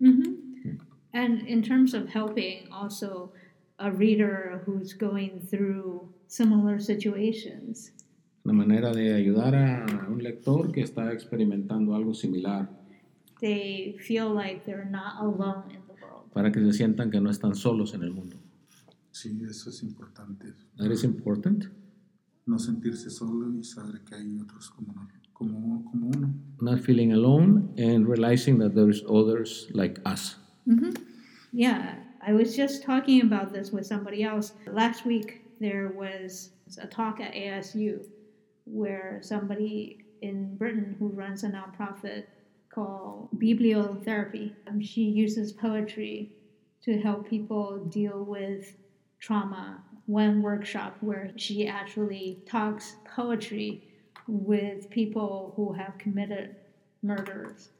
[0.00, 0.76] Mm-hmm.
[1.14, 3.32] And in terms of helping also
[3.78, 7.92] a reader who's going through similar situations,
[8.46, 12.70] Una manera de ayudar a un lector que está experimentando algo similar
[13.40, 16.30] they feel like they're not alone in the world.
[16.32, 18.36] para que se sientan que no están solos en el mundo.
[19.10, 20.54] Sí, eso es importante.
[20.76, 21.64] That is important.
[22.46, 24.94] No sentirse solo y saber que hay otros como,
[25.32, 26.32] como, como uno.
[26.60, 30.36] Not feeling alone and realizing that there's others like us.
[30.68, 30.92] Mm-hmm.
[31.52, 34.52] Yeah, I was just talking about this with somebody else.
[34.72, 38.06] Last week there was a talk at ASU
[38.66, 42.24] where somebody in Britain who runs a nonprofit
[42.68, 44.52] called Bibliotherapy.
[44.68, 46.32] Um, she uses poetry
[46.82, 48.76] to help people deal with
[49.18, 49.82] trauma.
[50.06, 53.88] One workshop where she actually talks poetry
[54.28, 56.56] with people who have committed
[57.02, 57.70] murders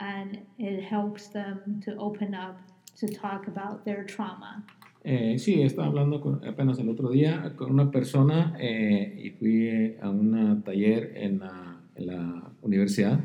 [0.00, 2.58] and it helps them to open up
[2.96, 4.62] to talk about their trauma.
[5.10, 9.96] Eh, sí, estaba hablando con- apenas el otro día con una persona eh, y fui
[10.02, 13.18] a un taller en la, Universidad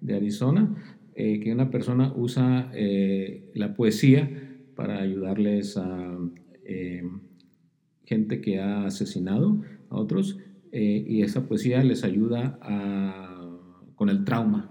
[0.00, 0.74] de Arizona,
[1.14, 2.72] eh, que una persona usa
[3.54, 4.28] la poesía
[4.74, 6.18] para ayudarles a
[8.04, 10.38] gente que ha asesinado a otros
[10.72, 13.56] y esa poesía les ayuda a-
[13.94, 14.68] con el trauma.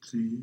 [0.00, 0.40] Sí,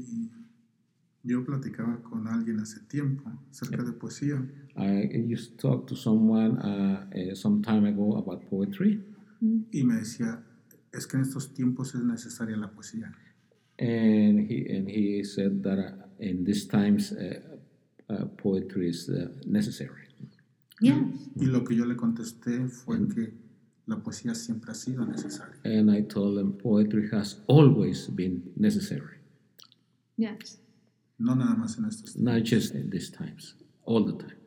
[1.30, 4.44] yo platicaba con alguien hace tiempo acerca de poesía
[4.76, 9.04] I used to talk to someone uh, uh, some time ago about poetry.
[9.72, 10.42] y me decía,
[10.92, 13.14] es que en estos tiempos es necesaria la poesía.
[13.80, 17.40] and he and he said that uh, in these times uh,
[18.10, 20.08] uh, poetry is uh, necessary.
[20.82, 20.96] Yes.
[21.36, 23.34] Y lo que yo le contesté fue que
[23.86, 25.56] la poesía siempre ha sido necesaria.
[25.64, 29.18] And I told him poetry has always been necessary.
[30.18, 30.60] Yes.
[31.20, 32.22] No nada más en estos tiempos.
[32.22, 33.56] not just in these times,
[33.86, 34.38] all the time,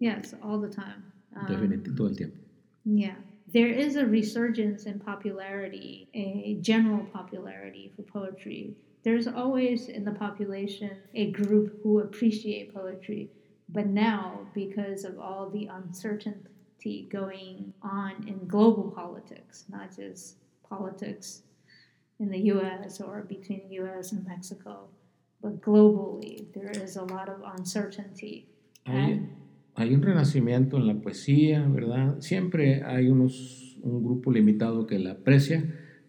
[0.00, 1.04] Yes, all the time.
[1.36, 2.36] Um, definitivamente, todo el tiempo.
[2.84, 3.14] Yeah.
[3.52, 8.76] There is a resurgence in popularity, a general popularity for poetry.
[9.02, 13.30] There's always in the population a group who appreciate poetry,
[13.68, 20.36] but now, because of all the uncertainty going on in global politics, not just
[20.68, 21.42] politics
[22.20, 24.88] in the US or between the US and Mexico,
[25.42, 28.46] but globally, there is a lot of uncertainty.
[28.84, 29.28] Hay,
[29.74, 32.20] hay un renacimiento en la poesía, ¿verdad?
[32.20, 35.62] Siempre hay unos, un grupo limitado que la aprecia,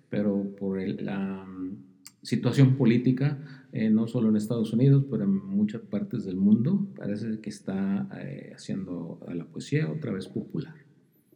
[0.10, 1.78] pero por el- la mm,
[2.22, 3.40] situación política,
[3.72, 8.10] eh, no solo en Estados Unidos, pero en muchas partes del mundo, parece que está
[8.22, 10.76] eh, haciendo a la poesía otra vez popular.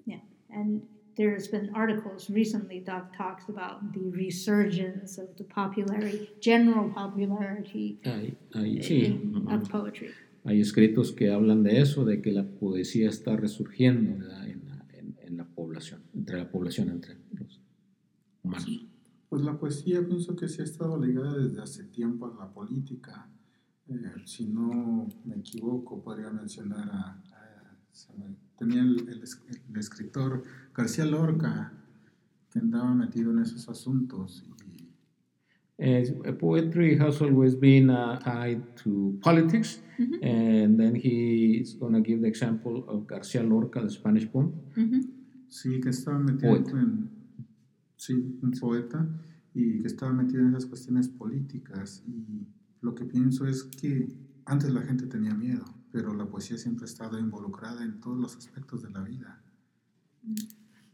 [0.05, 0.83] Yeah, and
[1.15, 8.37] there's been articles recently that talks about the resurgence of the popularity, general popularity Hay,
[8.53, 10.09] hay- sí, in- of poetry.
[10.43, 15.15] hay escritos que hablan de eso, de que la poesía está resurgiendo en, la, en-
[15.21, 17.59] en la población, entre la población, entre los
[18.43, 18.85] humanos.
[19.29, 23.27] Pues la poesía pienso que sí ha estado ligada desde hace tiempo a la política.
[23.87, 23.95] Eh,
[24.25, 27.09] si no me equivoco, podría mencionar a...
[27.09, 27.77] a-
[28.57, 29.23] tenía el, el
[29.69, 30.43] el escritor
[30.75, 31.71] García Lorca,
[32.51, 34.43] que andaba metido en esos asuntos.
[34.47, 34.51] Y,
[35.77, 40.23] Uh, poetry has always been uh, tied to politics, Mhm.
[40.23, 44.53] and then he's going to give the example of Garcia Lorca, the Spanish poem.
[44.77, 45.01] Mhm.
[45.49, 46.79] sí, que estaba metido Poeta.
[46.79, 47.09] en...
[47.97, 49.05] Sí, un poeta,
[49.53, 52.03] y que estaba metido en esas cuestiones políticas.
[52.07, 52.47] Y
[52.81, 54.07] lo que pienso es que
[54.45, 58.37] antes la gente tenía miedo, pero la poesía siempre ha estado involucrada en todos los
[58.37, 59.41] aspectos de la vida.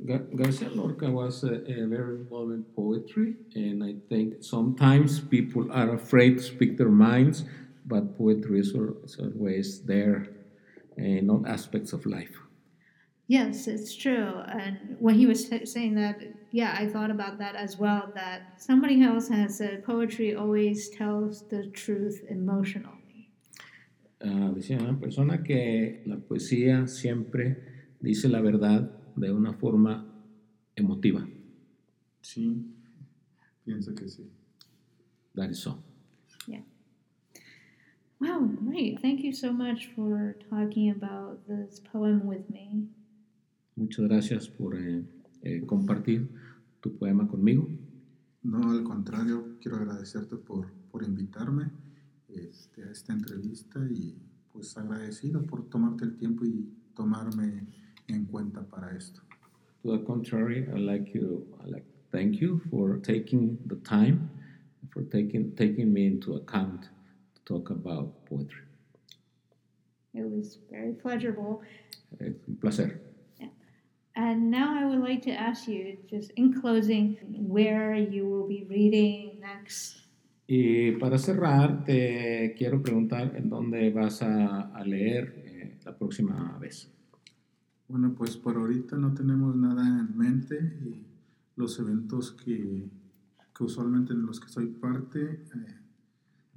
[0.05, 5.71] Gar- Garcia Lorca was a, a very involved in poetry, and I think sometimes people
[5.71, 7.43] are afraid to speak their minds,
[7.85, 10.27] but poetry is, always there
[10.97, 12.35] in all aspects of life.
[13.27, 14.33] Yes, it's true.
[14.47, 16.19] And when he was sa- saying that,
[16.51, 18.11] yeah, I thought about that as well.
[18.13, 23.29] That somebody else has said poetry always tells the truth emotionally.
[24.23, 27.57] Ah, decía una persona que la poesía siempre
[28.01, 30.05] dice la verdad de una forma
[30.75, 31.27] emotiva.
[32.21, 32.65] Sí,
[33.63, 34.29] pienso que sí.
[35.35, 35.81] That is so.
[38.21, 39.01] Wow, great.
[39.01, 42.87] Thank you so much for talking about this poem with me.
[43.75, 45.03] Muchas gracias por eh,
[45.41, 46.29] eh, compartir
[46.81, 47.67] tu poema conmigo.
[48.43, 51.71] No, al contrario, quiero agradecerte por, por invitarme
[52.29, 54.15] este, a esta entrevista y
[54.53, 57.65] pues agradecido por tomarte el tiempo y tomarme
[58.07, 59.21] en cuenta para esto.
[59.83, 61.47] To the contrary, I like you.
[61.63, 64.29] I like thank you for taking the time,
[64.91, 66.89] for taking taking me into account
[67.35, 68.65] to talk about poetry.
[70.13, 71.61] It was very pleasurable.
[72.19, 72.99] Es un placer.
[74.15, 78.65] And now I would like to ask you, just in closing, where you will be
[78.69, 80.01] reading next.
[80.47, 86.57] Y para cerrar, te quiero preguntar en dónde vas a, a leer eh, la próxima
[86.59, 86.91] vez.
[87.91, 91.05] Bueno, pues por ahorita no tenemos nada en mente y
[91.57, 92.89] los eventos que,
[93.55, 95.75] que usualmente en los que soy parte, eh,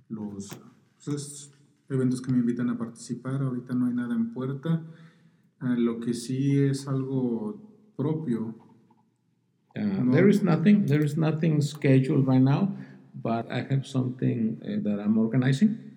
[0.08, 0.48] los
[1.04, 1.52] pues,
[1.88, 4.82] eventos que me invitan a participar, ahorita no hay nada en puerta.
[5.60, 7.60] Eh, lo que sí es algo
[7.96, 8.54] propio,
[9.76, 10.12] Uh, No.
[10.12, 10.86] There is nothing.
[10.86, 12.76] There is nothing scheduled right now,
[13.14, 15.90] but I have something uh, that I'm organizing.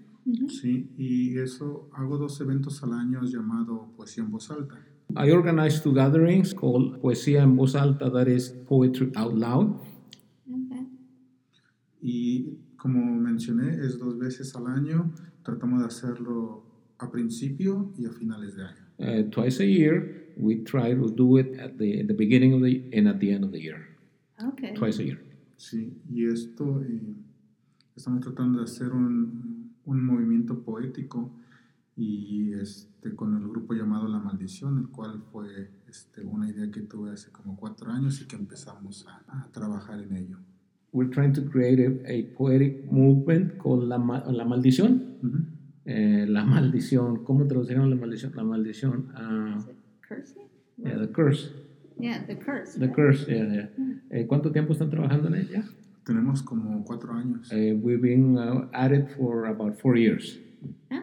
[0.50, 4.76] sí, y eso hago dos eventos al año llamado Poesía en Voz Alta.
[5.16, 9.80] I organize two gatherings called Poesía en Voz Alta, that is Poetry Out Loud.
[10.48, 10.86] Okay.
[12.02, 15.14] Y como mencioné, es dos veces al año.
[15.44, 16.64] Tratamos de hacerlo
[17.00, 18.88] a principio y a finales de año.
[19.00, 22.62] Uh, twice a year, we try to do it at the, at the beginning of
[22.62, 23.88] the and at the end of the year.
[24.42, 24.74] Okay.
[24.74, 25.20] Twice a year.
[25.58, 27.16] Sí, y esto eh,
[27.96, 31.32] estamos tratando de hacer un, un movimiento poético
[31.98, 36.82] y este, con el grupo llamado La Maldición, el cual fue este, una idea que
[36.82, 40.38] tuve hace como cuatro años y que empezamos a, a trabajar en ello.
[40.94, 45.18] We're trying to create a, a poetic movement called La, Ma- La Maldición.
[45.24, 45.38] Ujú.
[45.86, 47.24] Eh, la Maldición.
[47.24, 48.32] ¿Cómo traducieron la maldición?
[48.36, 49.08] La Maldición.
[49.16, 49.58] ah,
[50.78, 51.52] yeah, the curse.
[52.00, 52.74] Yeah, the curse.
[52.78, 52.96] The right?
[52.96, 53.70] curse, yeah, yeah.
[54.12, 55.64] Eh, ¿Cuánto tiempo están trabajando en ella?
[56.06, 57.52] Tenemos como cuatro años.
[57.52, 60.40] Eh, we've been uh, at it for about four years.
[60.92, 60.96] Oh,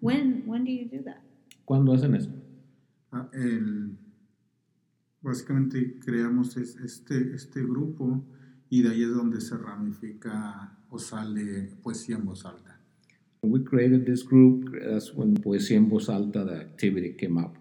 [0.00, 1.18] when when do you do that?
[1.64, 2.30] ¿Cuándo hacen eso?
[3.12, 3.96] Ah, el-
[5.22, 8.24] básicamente creamos es- este, este grupo
[8.70, 12.80] y de ahí es donde se ramifica o sale poesía en voz alta.
[13.42, 17.52] We created this group, that's when Poesía en Voz Alta, the activity came up.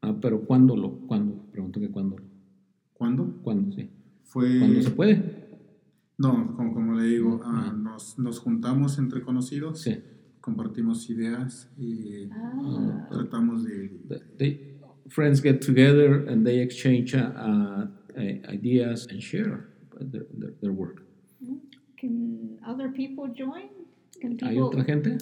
[0.00, 0.92] Ah, pero ¿cuándo lo?
[1.06, 1.44] ¿Cuándo?
[1.52, 2.16] Pregunto que ¿cuándo?
[2.94, 3.38] ¿Cuándo?
[3.42, 3.70] ¿Cuándo?
[3.76, 3.90] Sí.
[4.22, 4.58] Fue...
[4.58, 5.46] ¿Cuándo se puede?
[6.16, 9.98] No, como, como le digo, ah, nos, nos juntamos entre conocidos, Sí.
[10.44, 13.08] Compartimos ideas y Ah.
[13.10, 13.88] tratamos de...
[14.36, 14.76] They,
[15.08, 17.86] friends get together and they exchange uh, uh,
[18.52, 19.68] ideas and share
[20.00, 21.02] their, their, their work.
[21.98, 23.70] Can other people join?
[24.20, 24.62] Can ¿Hay people?
[24.64, 25.16] otra gente?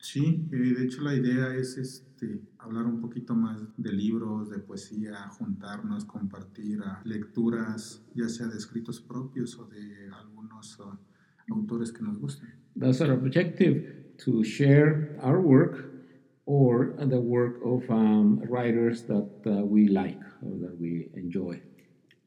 [0.00, 5.28] Sí, de hecho la idea es este, hablar un poquito más de libros, de poesía,
[5.30, 10.98] juntarnos, compartir ah, lecturas, ya sea de escritos propios o de algunos ah,
[11.50, 12.48] autores que nos gusten.
[12.76, 13.94] That's our objective
[14.24, 15.84] to share our work
[16.46, 21.60] or the work of um, writers that uh, we like or that we enjoy.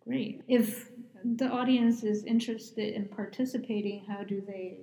[0.05, 0.41] Great.
[0.47, 0.89] If
[1.23, 4.79] the audience is interested in participating, how do they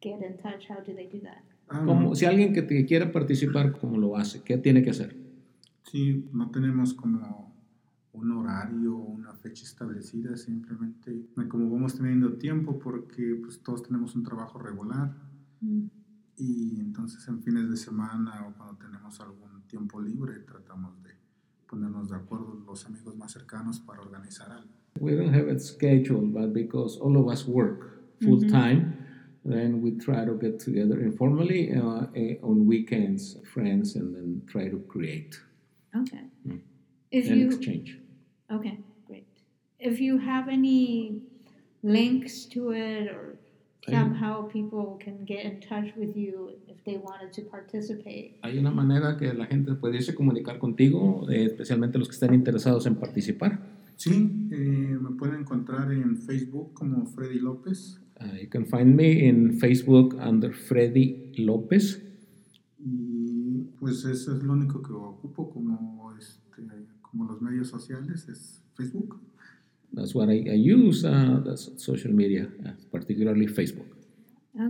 [0.00, 0.66] get in touch?
[0.68, 1.42] How do they do that?
[1.68, 4.42] Ah, Como, si alguien que te quiera participar, ¿cómo lo hace?
[4.42, 5.16] ¿Qué tiene que hacer?
[5.82, 7.45] Sí, no tenemos como
[8.16, 13.82] un horario o una fecha establecida, simplemente eh, como vamos teniendo tiempo porque pues todos
[13.82, 15.14] tenemos un trabajo regular
[15.60, 15.86] Mm.
[16.36, 21.10] y entonces en fines de semana o cuando tenemos algún tiempo libre tratamos de
[21.68, 24.70] ponernos de acuerdo los amigos más cercanos para organizar algo.
[25.00, 28.94] We don't have it scheduled, but because all of us work full time,
[29.44, 34.70] then we try to get together informally uh, eh, on weekends, friends, and then try
[34.70, 35.40] to create
[35.94, 36.24] Okay.
[36.46, 36.60] Mm.
[37.10, 37.98] If and you exchange.
[38.50, 39.26] Okay, great.
[39.78, 41.22] If you have any
[41.82, 43.38] links to it or
[43.88, 48.38] somehow people can get in touch with you if they wanted to participate.
[48.42, 52.86] Hay una manera que la gente pudiese comunicar contigo, eh, especialmente los que están interesados
[52.86, 53.60] en participar.
[53.96, 59.26] Sí, eh, me pueden encontrar en Facebook como Freddy López Uh, you can find me
[59.28, 62.02] in Facebook under Freddy Lopez.
[62.78, 66.05] y pues eso es lo único que ocupo como,
[67.10, 69.20] como los medios sociales, es Facebook.
[69.92, 73.88] That's what I, I use, uh, that's social media, uh, particularly Facebook.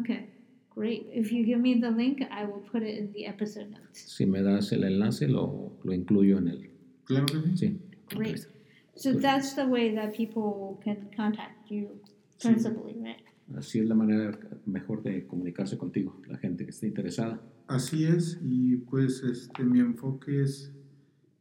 [0.01, 0.29] Okay,
[0.71, 1.07] great.
[1.13, 4.13] If you give me the link, I will put it in the episode notes.
[4.17, 6.71] Si me das el enlace, lo, lo incluyo en el.
[7.05, 7.57] Claro que sí.
[7.57, 7.79] Sí.
[8.11, 8.47] Great.
[8.95, 9.23] So Good.
[9.23, 12.01] that's the way that people can contact you
[12.41, 13.23] principally, right?
[13.55, 17.41] Así es la manera mejor de comunicarse contigo, la gente que esté interesada.
[17.69, 20.73] Así es, y pues este, mi enfoque es,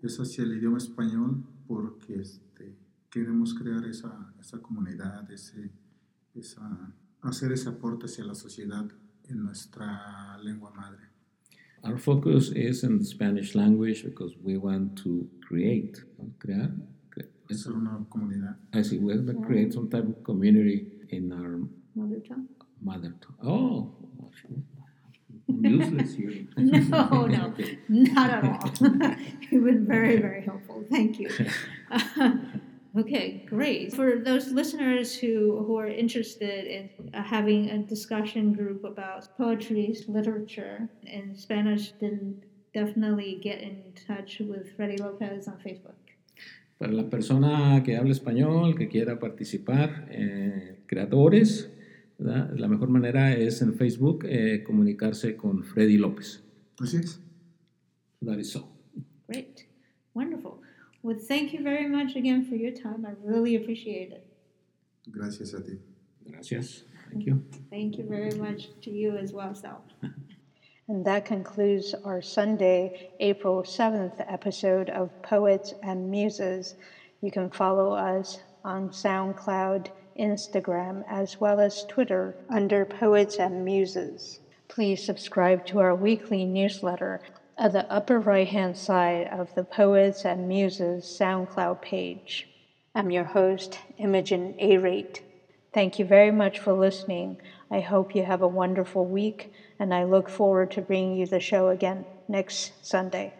[0.07, 2.75] es hacia el idioma español porque este,
[3.09, 5.71] queremos crear esa, esa comunidad, ese,
[6.33, 8.85] esa, hacer ese aporte hacia la sociedad
[9.27, 11.03] en nuestra lengua madre.
[11.83, 16.03] Our focus is in the Spanish language because we want to create,
[16.39, 16.73] crear.
[17.51, 18.57] Ser una comunidad.
[18.73, 21.59] I see, we have to create some type of community in our
[21.93, 22.47] Mother tongue?
[22.81, 23.37] mother tongue.
[23.43, 23.95] Oh,
[25.61, 26.45] useless here.
[26.57, 27.53] No, no,
[27.89, 28.69] not at all.
[29.49, 30.83] You've been very, very helpful.
[30.89, 31.29] Thank you.
[32.97, 33.93] okay, great.
[33.93, 39.95] For those listeners who, who are interested in uh, having a discussion group about poetry,
[40.07, 42.41] literature in Spanish, then
[42.73, 45.95] definitely get in touch with Freddy Lopez on Facebook.
[46.77, 51.71] Para la persona que habla español, que quiera participar, eh, creadores,
[52.17, 52.53] ¿verdad?
[52.55, 56.43] la mejor manera es en Facebook eh, comunicarse con Freddy López.
[56.79, 57.19] Así es.
[58.21, 58.67] That is so.
[59.27, 59.67] Great.
[60.13, 60.61] Wonderful.
[61.03, 63.05] Well, thank you very much again for your time.
[63.05, 64.25] I really appreciate it.
[65.11, 65.79] Gracias a ti.
[66.25, 66.83] Gracias.
[67.11, 67.43] Thank you.
[67.69, 69.83] Thank you very much to you as well, Sal.
[70.87, 76.75] And that concludes our Sunday, April 7th episode of Poets and Muses.
[77.21, 79.87] You can follow us on SoundCloud,
[80.19, 84.39] Instagram, as well as Twitter under Poets and Muses.
[84.67, 87.21] Please subscribe to our weekly newsletter
[87.57, 92.47] at the upper right hand side of the Poets and Muses SoundCloud page.
[92.93, 94.77] I'm your host, Imogen A.
[94.77, 95.21] Rate.
[95.73, 97.37] Thank you very much for listening.
[97.69, 101.39] I hope you have a wonderful week, and I look forward to bringing you the
[101.39, 103.33] show again next Sunday.